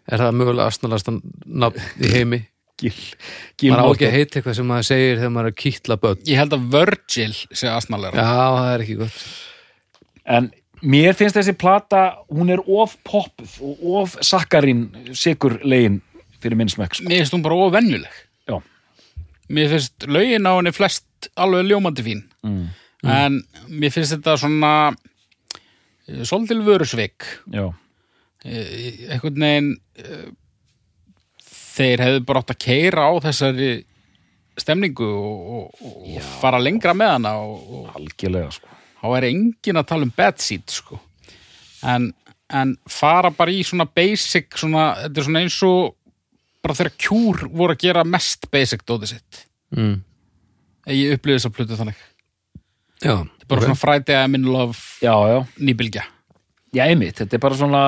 [0.09, 1.15] er það mögulega astnalasta
[1.45, 2.43] nafn í heimi
[2.79, 2.93] Gil,
[3.59, 5.97] Gil maður á ekki að heita eitthvað sem maður segir þegar maður er að kýtla
[6.03, 9.19] börn Ég held að Virgil sé aðsnalega já, það er ekki gott
[10.29, 10.49] En
[10.85, 14.85] mér finnst þessi plata, hún er of poppuð og of sakkarín
[15.17, 15.97] sigur legin
[16.39, 17.07] fyrir minn smekk sko.
[17.09, 18.59] Mér finnst hún bara óvenjuleg Já.
[19.51, 22.69] Mér finnst lögin á henni flest alveg ljómandi fín Mm.
[23.03, 24.69] En mér finnst þetta svona
[26.07, 27.65] eh, Svolítil vörusvik Já.
[28.47, 29.69] Eh, Einhvern veginn
[29.99, 30.29] eh,
[31.79, 33.69] Þeir hefðu bara átt að keira á þessari
[34.59, 35.83] stemningu og, og,
[36.15, 38.73] og fara lengra með hana og, og Algjörlega sko.
[38.99, 40.99] þá er enginn að tala um bad seat sko.
[41.87, 42.09] en,
[42.51, 45.95] en fara bara í svona basic svona, þetta er svona eins og
[46.63, 49.43] bara þegar kjúr voru að gera mest basic dótið sitt
[49.75, 49.97] mm.
[50.91, 52.05] ég upplýði þess að plötu þannig
[52.99, 53.15] já,
[53.47, 53.65] bara ok.
[53.69, 55.39] svona Friday I'm in love Já, já.
[56.91, 57.83] einmitt, þetta er bara svona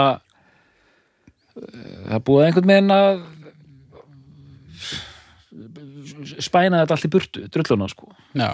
[1.60, 3.26] uh, það búið einhvern veginn að
[6.42, 8.12] spæna þetta allt í burtu, drulluna sko.
[8.38, 8.52] já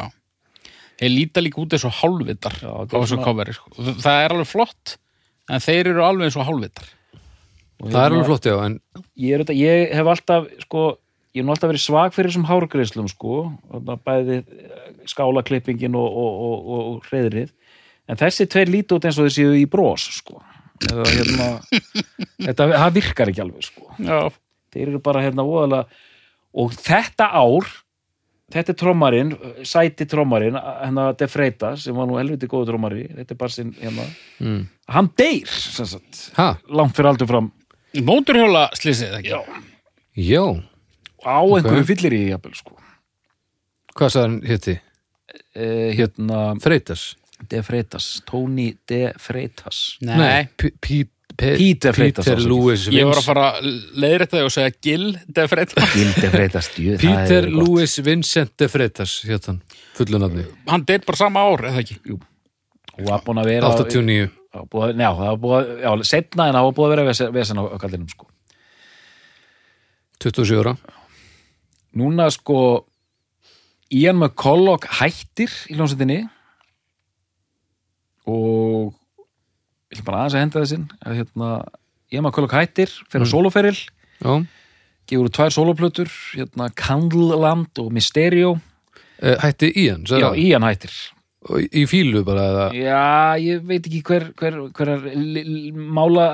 [0.98, 3.74] þeir líta líka út eins og hálfvitar Já, á þessu coveri sko.
[3.78, 4.96] það er alveg flott
[5.48, 6.94] en þeir eru alveg eins og hálfvitar
[7.78, 8.80] Og það er alveg flott já en
[9.22, 10.88] ég, er, ég hef alltaf sko,
[11.38, 13.36] ég hef alltaf verið svag fyrir þessum hárgreislum sko,
[13.70, 17.54] Þarna bæði eh, skálaklippingin og, og, og, og, og hreðrið
[18.08, 20.42] en þessi tveir líti út eins og þessi í bros sko.
[20.88, 21.48] Eða, hérna,
[22.48, 23.88] þetta það virkar ekki alveg sko.
[24.02, 24.20] já,
[24.74, 26.02] þeir eru bara hérna voðalega
[26.54, 27.68] og þetta ár
[28.54, 29.32] þetta er trommarinn,
[29.68, 33.74] sæti trommarinn hérna De Freitas sem var nú helviti góðu trommari, þetta er bara sinn
[33.76, 34.06] hérna,
[34.40, 34.62] mm.
[34.96, 37.52] hann deyr sem sagt, ha, langt fyrir aldur fram
[37.98, 39.42] móturhjóla slýsið ekki Já.
[40.16, 40.46] já,
[41.28, 41.58] á Ok.
[41.60, 42.78] einhverju fyllir í jafnvel sko.
[43.98, 44.80] hvað hann hétti?
[45.56, 47.16] eh, hérna Freitas?
[47.50, 52.50] De Freitas, Tony De Freitas nei, P- P- Pe- Peter Freitas, Peter ásækir.
[52.50, 53.48] Lewis ég var Vince- að fara
[54.02, 55.04] leiðrætta og segja Gil
[55.38, 59.60] de Freitas Gil De Freitas, djú, Peter Lewis Vincent de Freitas hétt hann,
[59.94, 60.46] fullu nafni.
[60.68, 62.00] Hann deyr bara sama ár, eða ekki?
[62.98, 66.48] Og var búin að vera 89 Já, búið, já, það var búið, að- já, setna
[66.50, 68.26] en það var búið að vera vesen, vesen á á kallinum sko.
[70.24, 70.74] 27 ára.
[71.98, 72.60] Núna sko
[73.94, 76.24] Ian McCulloch hættir í hljómsveitinni.
[78.28, 78.57] Og
[79.88, 81.50] ég ætla bara aðeins að henda þessinn að hérna,
[82.12, 83.32] Ian McCulloch hættir fyrir mm.
[83.32, 83.78] soloferil,
[85.08, 88.58] gefur út tvær soloplötur hérna Candleland og Mysterio.
[89.22, 90.48] Eh, hætti Ian sagði já?
[90.48, 90.96] Ian hættir.
[91.48, 92.68] Og í fílu bara eða?
[92.76, 96.28] Já, ég veit ekki hver hver, hver er li- mála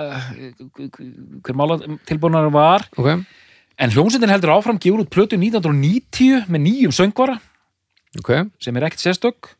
[0.73, 1.77] hver mála
[2.09, 2.87] tilbúinar var.
[2.97, 3.11] Ok,
[3.77, 7.37] en hljómsveitin heldur áfram gefur út plötu 1990 með nýjum söngvara.
[8.17, 8.31] Ok.
[8.61, 9.53] Sem er ekkert sérstök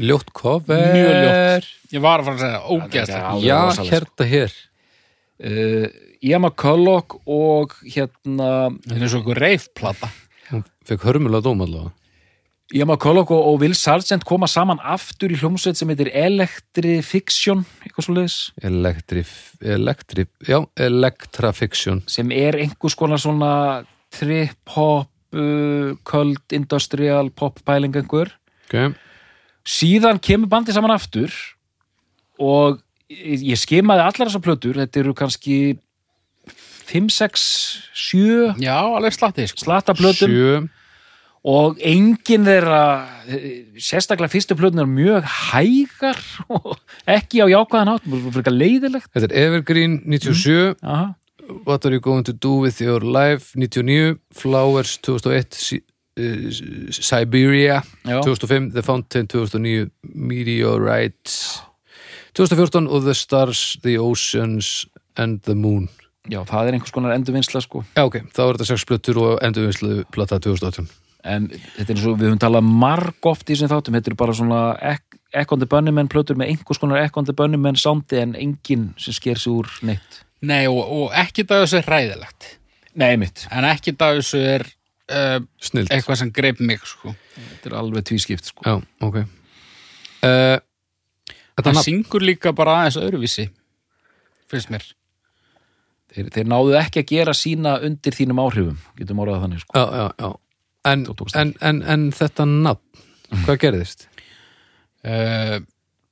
[0.00, 0.92] ljótt cover.
[0.94, 1.68] Mjög ljótt.
[1.94, 4.56] Ég var að fara að segja ógeðslega Já, já, rosalegt, hérna hér.
[5.44, 5.86] Uh,
[6.24, 8.50] Ian McCulloch og hérna
[8.86, 10.08] það er og einhver reifplata
[10.50, 11.92] hún fekk hörmulega dóm allavega.
[12.74, 18.06] Ian McCulloch og, og Will Sargent koma saman aftur í hljómsveit sem heitir Electrifiction eitthvað
[18.06, 22.02] svo leiðis Electrif, elektri, já, Electrafiction.
[22.10, 23.52] Sem er einhvers konar svona
[24.14, 28.32] trip-hop uh, köld, industrial, pop-pæling einhver
[28.66, 28.96] ok,
[29.64, 31.32] síðan kemur bandið saman aftur
[32.40, 35.58] og ég skimaði allar þessar plötur, þetta eru kannski
[36.84, 37.44] 5, 6,
[37.96, 39.64] 7 já, alveg slatti sko.
[39.64, 40.56] slata plötum sjö.
[41.44, 42.78] Og engin þeirra
[43.28, 46.16] eh, sérstaklega fyrstu plötun er mjög hægar
[46.48, 49.10] og ekki á jákvæðan átt, fyrir eitthvað leiðilegt.
[49.12, 51.10] Þetta er Evergreen 97 Aha.
[51.66, 53.52] What Are You Going to Do With Your Life?
[53.60, 55.93] 99, Flowers 2001 Si- uh,
[56.94, 58.20] Siberia Já.
[58.22, 61.62] 2005, The Fountain 2009 Meteorites
[62.34, 64.86] 2014 og The Stars, The Oceans
[65.16, 65.88] and the Moon.
[66.30, 67.82] Já, það er einhvers konar endurvinnsla sko.
[67.94, 70.88] Já ok, þá er þetta sex plötur og endurvinnslu plata 2018
[71.24, 74.16] en þetta er eins og við höfum talað marg oft í þessum þáttum, þetta er
[74.20, 74.58] bara svona
[74.92, 78.34] ek- Echo and the Bunnymen plötur með einhvers konar Echo and the Bunnymen soundi en
[78.38, 80.20] enginn sem sker sig úr neitt.
[80.44, 82.50] Nei, og, og ekkit af þessu er hræðilegt.
[83.00, 84.66] Nei, mitt, en ekkit af þessu er
[85.12, 87.14] uh, Snill eitthvað sem greip mig sko.
[87.36, 88.64] þetta er alveg tvískipt sko.
[88.64, 89.20] Já, ok.
[90.24, 90.58] Uh,
[91.54, 93.44] Þetta það nafn syngur líka bara aðeins öðruvísi
[94.50, 94.86] finnst mér.
[96.14, 99.78] Þeir, þeir náðu ekki að gera sína undir þínum áhrifum, getum orðað þannig sko.
[99.78, 100.32] Já, já, já.
[100.90, 103.04] En, tókst en, en, en þetta nafn
[103.46, 104.04] Hvað gerðist?
[105.04, 105.56] uh,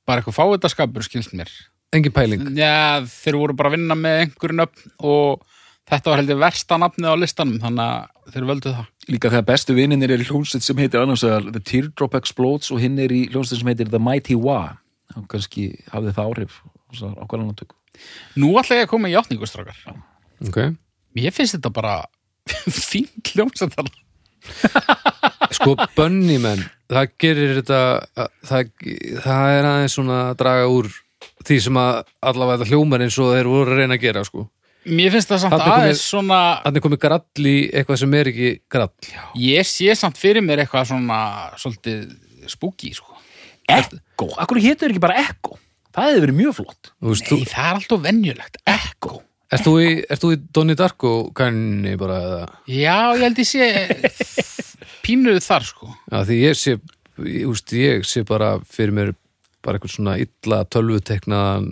[0.07, 1.51] bara eitthvað fáitaskapur skilst mér.
[1.93, 2.41] Engin pæling?
[2.57, 5.43] Já, þeir voru bara að vinna með einhverju nöfn og
[5.91, 8.85] þetta var heldur versta nafnið á listanum þannig að þeir völdu það.
[9.11, 12.79] Líka þegar bestu vinninir er í hljómsveit sem heitir annars vegar The Teardrop Explodes og
[12.83, 14.77] hinn er í hljómsveit sem heitir The Mighty Wah
[15.17, 16.59] og kannski hafði það áhrif
[17.03, 17.79] á hvernig hann tökum
[18.41, 19.81] Nú ætla ég að koma í játningustrákar
[20.47, 20.57] Ok.
[21.13, 21.97] Mér finnst þetta bara
[22.89, 23.91] fínt hljómsættar
[25.55, 27.79] Sko, Bunnymen Það gerir þetta
[28.47, 28.73] það,
[29.23, 30.89] það er aðeins svona að draga úr
[31.43, 34.43] því sem að allavega þetta hljómar eins og þeir voru að reyna að gera sko.
[34.85, 38.29] Mér finnst það samt er komið- aðeins svona Þannig komið grall í eitthvað sem er
[38.33, 38.89] ekki grall.
[39.39, 41.19] Ég sé samt fyrir mér eitthvað svona
[41.55, 42.15] svolítið
[42.51, 43.15] spooky sko.
[43.71, 45.57] Echo, akkur hétur ekki bara Echo
[45.93, 46.89] það hefði verið mjög flott.
[46.99, 48.57] Þú veist, Nei, þú, það er alltaf venjulegt.
[48.67, 49.13] Echo
[49.53, 49.89] ert, þú í,
[50.33, 52.41] í Donnie Darko kanni bara eða?
[52.67, 53.67] Já, ég held ég sé
[55.05, 55.91] pínuð þar sko.
[56.11, 56.75] Já, því ég sé
[57.23, 59.13] ég, úst, ég sé bara fyrir mér
[59.63, 61.69] bara eitthvað svona illa tölvuteknaðan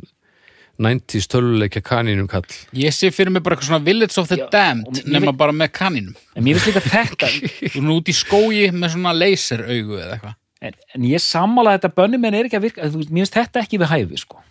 [0.79, 2.45] 90s tölvuleikja kanínum kall.
[2.73, 5.51] Ég sé fyrir mér bara eitthvað svona Village of the Já, Damned nema veit- bara
[5.53, 6.15] með kaninum.
[6.35, 7.27] En mér finnst líka þetta
[7.73, 10.37] Þú erum út í skógi með svona laseraugu eða eitthvað.
[10.61, 13.61] En, en ég sammála þetta bönnumenn er ekki að virka þú veist, mér finnst þetta
[13.65, 14.41] ekki við hæfi sko.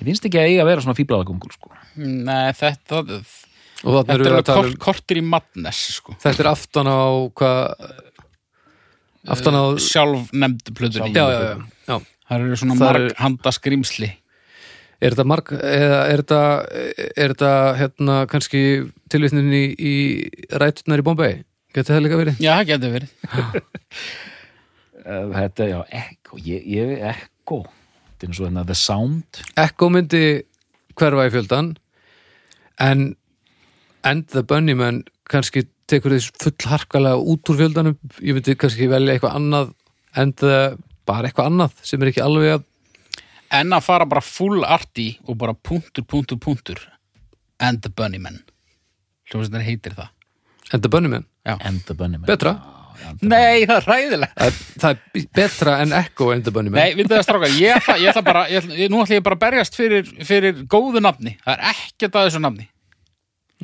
[0.00, 1.74] Ég finnst ekki að eiga að vera svona fíblaðagungur sko.
[1.96, 3.02] Nei, þetta
[3.84, 6.14] Þetta er við að alveg tala kort, um kortir í madness sko.
[6.22, 7.02] þetta er aftan á
[7.36, 7.90] hvað
[9.34, 11.10] aftan á Sjálf nefndu plötunni.
[11.14, 11.56] Já, já, já,
[11.88, 11.96] já.
[12.28, 14.08] Það eru svona Það er- marg handa skrimsli
[15.04, 16.42] Er þetta marg, eða er þetta,
[17.12, 18.60] er þetta hérna kannski
[19.12, 19.94] tilvitnin í, í
[20.56, 21.42] rætunar í Bombay?
[21.74, 22.40] Geti það líka verið?
[22.44, 23.10] Já, getur verið
[25.04, 29.90] Uh, þetta, já, Echo ég, ég, Echo þetta er eins og hérna The Sound Echo
[29.92, 30.20] myndi
[30.96, 31.74] hverfa í fjöldan
[32.80, 33.02] en
[34.00, 39.18] And the Bunnymen kannski tekur þess full harkalega út úr fjöldanum ég myndi kannski velja
[39.18, 39.74] eitthvað annað
[40.16, 42.64] and the, bara eitthvað annað sem er ekki alveg að
[43.54, 46.80] En að fara bara full arty og bara punktur, punktur, punktur.
[47.62, 48.42] And the Bunnymen
[49.30, 50.10] Hljómsveitin heitir það.
[50.72, 52.56] And the Bunnymen, and the Bunnymen betra?
[53.20, 57.10] Nei, það er ræðilegt það, það er betra en Echo and the Bunnymen Nei, við
[57.10, 59.42] það strákar, ég ætla, ég ætla bara ég ætla, ég, nú ætla ég bara að
[59.42, 61.34] berjast fyrir, fyrir góðu nafni.
[61.44, 62.68] Það er ekkert að þessu nafni.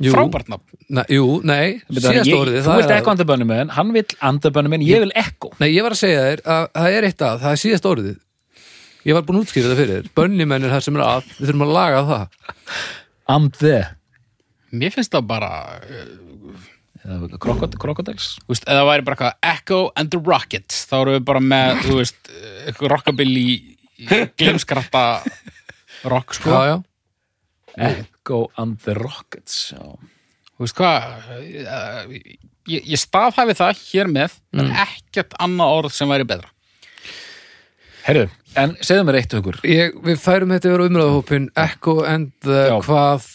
[0.01, 0.13] Jú.
[0.15, 0.81] Frábært nafn.
[0.91, 4.43] Nei, jú, nei, síðast orðið þú það vilt Echo and the Bunnymen, hann vill and
[4.43, 5.51] the Bunnymen, ég vil Echo.
[5.61, 8.19] Nei, ég var að segja þér að það er eitt að, það er síðast orðið
[9.07, 10.11] Ég var búin að útskýra það fyrir þér.
[10.17, 12.51] Bunnymen er það sem er að, við þurfum að laga það.
[13.31, 13.77] And the.
[14.71, 15.49] Mér finnst það bara
[17.01, 21.25] Eða Crocodiles Þú veist, eða væri bara eitthvað Echo and the Rockets þá erum við
[21.31, 22.31] bara með, þú veist
[22.67, 23.45] eitthvað rockabilly
[24.37, 25.03] glimskratta
[26.11, 26.53] rock, sko.
[26.53, 26.77] Já, já,
[27.89, 29.81] Echo and the Rockets já.
[29.81, 32.15] Þú veist hvað eh,
[32.69, 36.53] ég, ég staðhæfi það hér með það er ekkert annað orð sem væri betra.
[38.05, 38.29] Herðu,
[38.59, 42.77] en segðu mér eitt hugur ég, við færum þetta yfir umræðahópin Echo and the Já.
[42.83, 43.27] hvað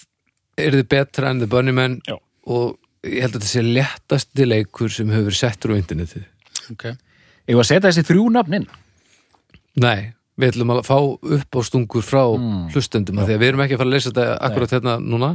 [0.60, 2.18] er þið betra en the Bunnymen Já.
[2.46, 6.26] og ég held að þetta sé léttasti leikur sem hefur verið settur á internetið.
[6.74, 6.96] Okay.
[7.46, 8.66] Ég var að setja þessi þrjú nafnin
[9.76, 12.22] Nei, við ætlum að fá upp á stungur frá
[12.72, 15.30] hlustendum af því að við erum ekki að fara að leysa þetta akkurat hérna núna.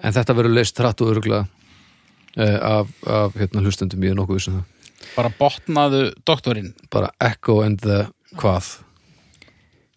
[0.00, 4.00] En þetta verður leist hratt og öruglega uh, af, af hérna, hlustendum.
[4.00, 4.94] Ég er nokkuð vissum það.
[5.12, 6.72] Bara botnaðu doktorinn.
[6.88, 8.06] Bara Echo and the
[8.40, 8.78] hvað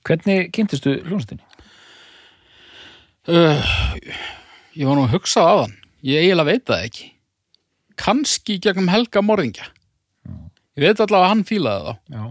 [0.04, 1.44] Hvernig kynntistu hljónstinni?
[3.32, 3.64] uh,
[4.76, 5.76] ég var nú að hugsa á þann.
[6.04, 7.06] Ég eiginlega veit það ekki.
[8.04, 9.70] Kannski gegnum Helga Morðingja.
[10.74, 11.94] Ég veit allavega að hann fílaði þá.
[12.18, 12.24] Já.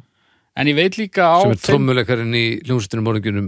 [0.60, 3.46] En ég veit líka á sem er trommuleikarinn í hljómsveitinu morgunum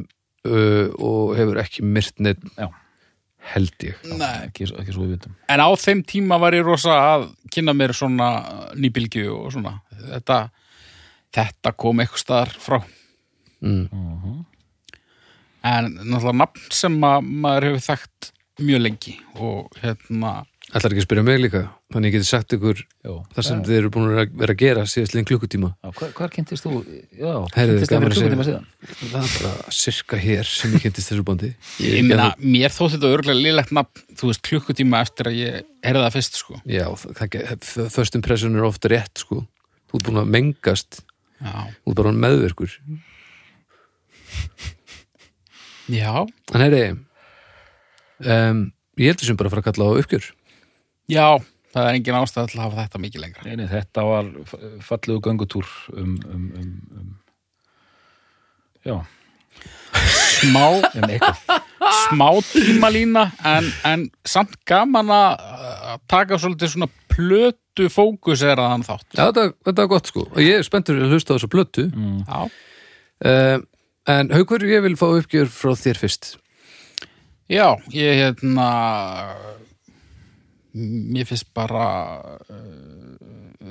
[0.49, 2.71] uh, og hefur ekki myrt neitt Já.
[3.53, 3.99] held ég.
[4.09, 5.35] Nei, Ekki, ekki svo við vitum.
[5.53, 8.31] En á þeim tíma var ég rosa að kynna mér svona
[8.79, 9.75] nýbylgju og svona.
[10.15, 10.39] Þetta,
[11.37, 12.79] þetta kom eitthvað staðar frá
[13.65, 14.41] mm.
[15.73, 18.33] en náttúrulega nafn sem að maður hefur þekkt
[18.65, 20.43] mjög lengi og hérna
[20.75, 21.61] Ætlar ekki að spyrja mig líka?
[21.93, 23.13] Þannig ég geti sagt ykkur Jó.
[23.37, 26.65] það sem þið eru búin að vera að gera síðast líðin klukkutíma hvar, hvar kynntist
[26.65, 26.81] þú?
[27.13, 28.65] Já, Heyrðu, kynntist gaman fyrir klukkutíma síðan?
[29.03, 31.53] Það er bara sirka hér sem ég kynntist þessu bóndi
[31.85, 36.05] ég meina, mér þótt þetta örgulega lélegt nafn, þú veist, klukkutíma eftir að ég heyrði
[36.09, 36.61] það fyrst, sko.
[36.65, 37.39] Já, það,
[37.69, 39.45] það, first impression er ofta rétt sko.
[39.93, 41.05] Þú ert búin að mengast.
[41.39, 41.53] Já,
[41.85, 42.25] Þú ert bara orðinn
[45.93, 46.13] já,
[46.55, 46.85] En heyri
[48.25, 48.63] um,
[49.01, 50.27] Ég heldur sem bara að fara að kalla á uppgjör.
[51.11, 51.27] Já
[51.75, 53.45] það er engin ástæð til að hafa þetta mikið lengra.
[53.49, 55.67] Nei, nei, þetta var f- fallegu göngutúr
[55.99, 56.71] um, um, um,
[57.01, 57.09] um
[58.87, 58.97] já,
[60.45, 61.43] Smá, um eitthvað.
[62.05, 68.87] Smá tímalína en, en samt gaman að taka svolítið svona plötu fókus er að hann
[68.87, 69.07] þátt.
[69.15, 70.25] Já, þetta, þetta er gott sko.
[70.31, 72.19] Og ég er spenntur að hlusta á þessu blötu mm.
[72.29, 72.41] Já,
[73.31, 73.67] um,
[74.05, 76.35] En Haukur, ég vil fá uppgjör frá þér fyrst.
[77.49, 78.69] Já ég hérna
[80.75, 81.85] mér finnst bara
[82.51, 83.19] uh,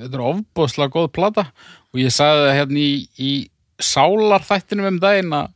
[0.00, 1.48] þetta er ofbúðslega góð plata.
[1.92, 3.32] Og ég sagði það hérna í, í
[3.82, 5.52] sálarþættinum um daginn að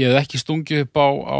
[0.00, 1.38] ég hef ekki stungið upp á, á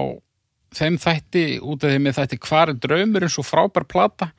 [0.77, 4.31] þeim þætti út af því með þætti hvar er draumur eins og frábær plata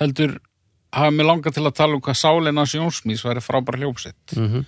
[0.00, 0.36] heldur
[0.96, 4.48] hafa mig langað til að tala um hvað sálinn hans Jónsmís væri frábær hljómsett mm
[4.48, 4.64] -hmm.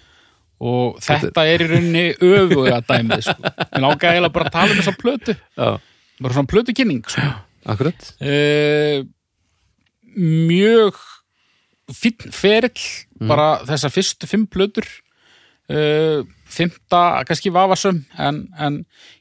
[0.59, 3.37] Og þetta er í rauninni öfuga dæmið sko.
[3.43, 5.37] mér langaði eiginlega bara að tala um þessa plötu.
[5.59, 5.69] Já,
[6.19, 7.27] bara svona plötukynning sko.
[7.69, 8.09] akkurat.
[8.23, 9.05] Uh,
[10.19, 10.99] mjög
[11.95, 12.89] fínn ferill
[13.29, 14.89] bara þessar fyrstu fimm plötur.
[15.69, 18.79] Uh, fymta kannski vafasum en, en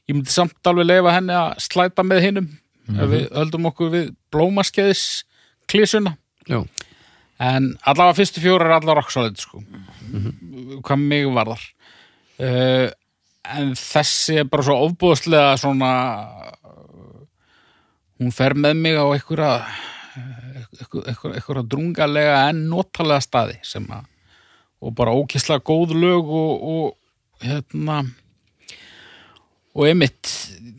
[0.08, 2.46] ég myndi samt alveg leifa henni að slæta með hinnum
[2.88, 5.02] ef við höldum okkur við blómaskeiðis
[5.68, 6.14] klísuna
[6.48, 6.62] Já,
[7.44, 9.60] en allavega fyrstu fjóra er allavega rocksolid sko.
[10.84, 11.64] Hvað mig varðar.
[12.38, 12.86] Uh,
[13.48, 15.92] en þessi er bara svo ofbúðslega svona
[18.18, 19.52] hún fer með mig á einhverja
[21.08, 24.06] einhverja, drungalega en notalega staði sem að
[24.78, 28.02] og bara ókislega góð lög og, og hérna
[29.74, 30.30] og einmitt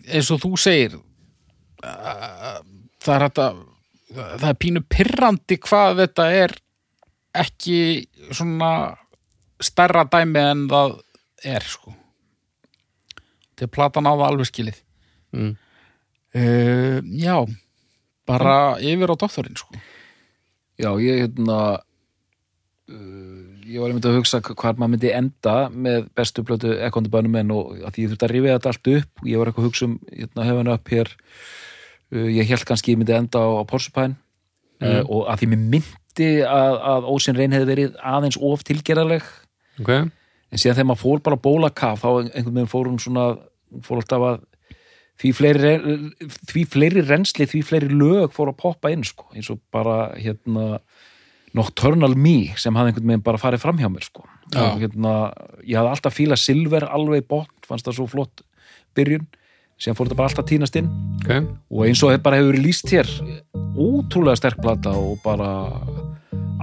[0.07, 2.59] eins og þú segir uh,
[2.99, 3.49] það er þetta
[4.13, 6.55] það er pínu pirrandi hvað þetta er
[7.39, 7.79] ekki
[8.33, 8.71] svona
[9.63, 10.99] stærra dæmi en það
[11.45, 11.95] er sko.
[13.59, 14.77] Er platan á það alveg skilið.
[15.35, 15.51] Mm.
[16.33, 17.35] uh, já
[18.29, 19.75] bara yfir á doktorinn sko.
[20.79, 21.59] Já, ég hérna
[22.89, 27.37] uh, ég var einmitt að hugsa hvað maður myndi enda með bestu plötu ekkondi bænum
[27.41, 29.69] en og að ég þurfti að rifja þetta allt upp og ég var eitthvað að
[29.69, 33.63] hugsa um hérna, hefðan upp hér uh, ég held kannski ég myndi enda á, á
[33.69, 34.17] Porcupine
[34.81, 39.29] uh, og að því mér myndi að, að Ósinn Reyn hefði verið aðeins of tilgerðarleg
[39.79, 39.91] ok
[40.49, 43.25] en síðan þegar maður fór bara bólakaf þá einhvern veginn fór hún svona
[43.85, 44.39] fór alltaf að
[45.19, 45.73] því fleiri,
[46.49, 50.79] því fleiri rensli, því fleiri lög fór að poppa inn sko, eins og bara hérna
[51.57, 54.21] Nocturnal Me sem hafði einhvern veginn bara farið fram hjá mér sko.
[54.53, 54.61] Já.
[54.67, 55.13] og hérna,
[55.65, 58.43] ég hafði alltaf fílað Silver alveg bótt, fannst það svo flott
[58.97, 59.27] byrjun,
[59.81, 60.89] síðan fór þetta bara alltaf tínast inn
[61.19, 61.33] Ok,
[61.69, 63.11] og eins og þetta bara hefur lýst hér
[63.75, 65.51] ótrúlega sterk plata og bara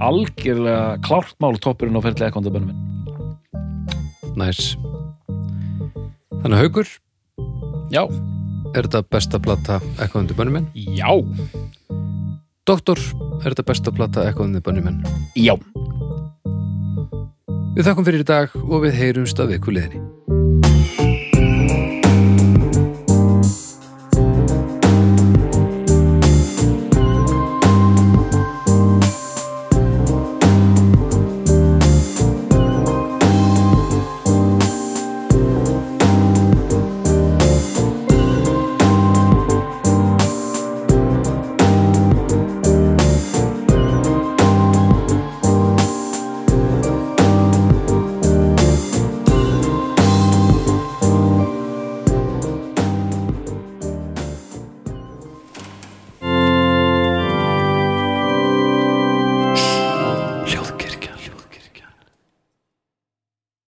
[0.07, 2.96] algjörlega klárt mál toppurinn á ferðlega ekondabönnum minn
[4.39, 4.75] næs
[6.43, 6.87] Þannig Haukur,
[7.91, 8.03] já,
[8.77, 10.67] er þetta besta plata eitthvað undir bönnum minn?
[10.75, 11.09] já,
[12.67, 12.99] Doktor,
[13.41, 15.01] er þetta besta plata eitthvað undir bönnum minn?
[15.35, 15.55] já.
[17.77, 21.06] Við þakkum fyrir í dag og við heyrumst að viku liðinni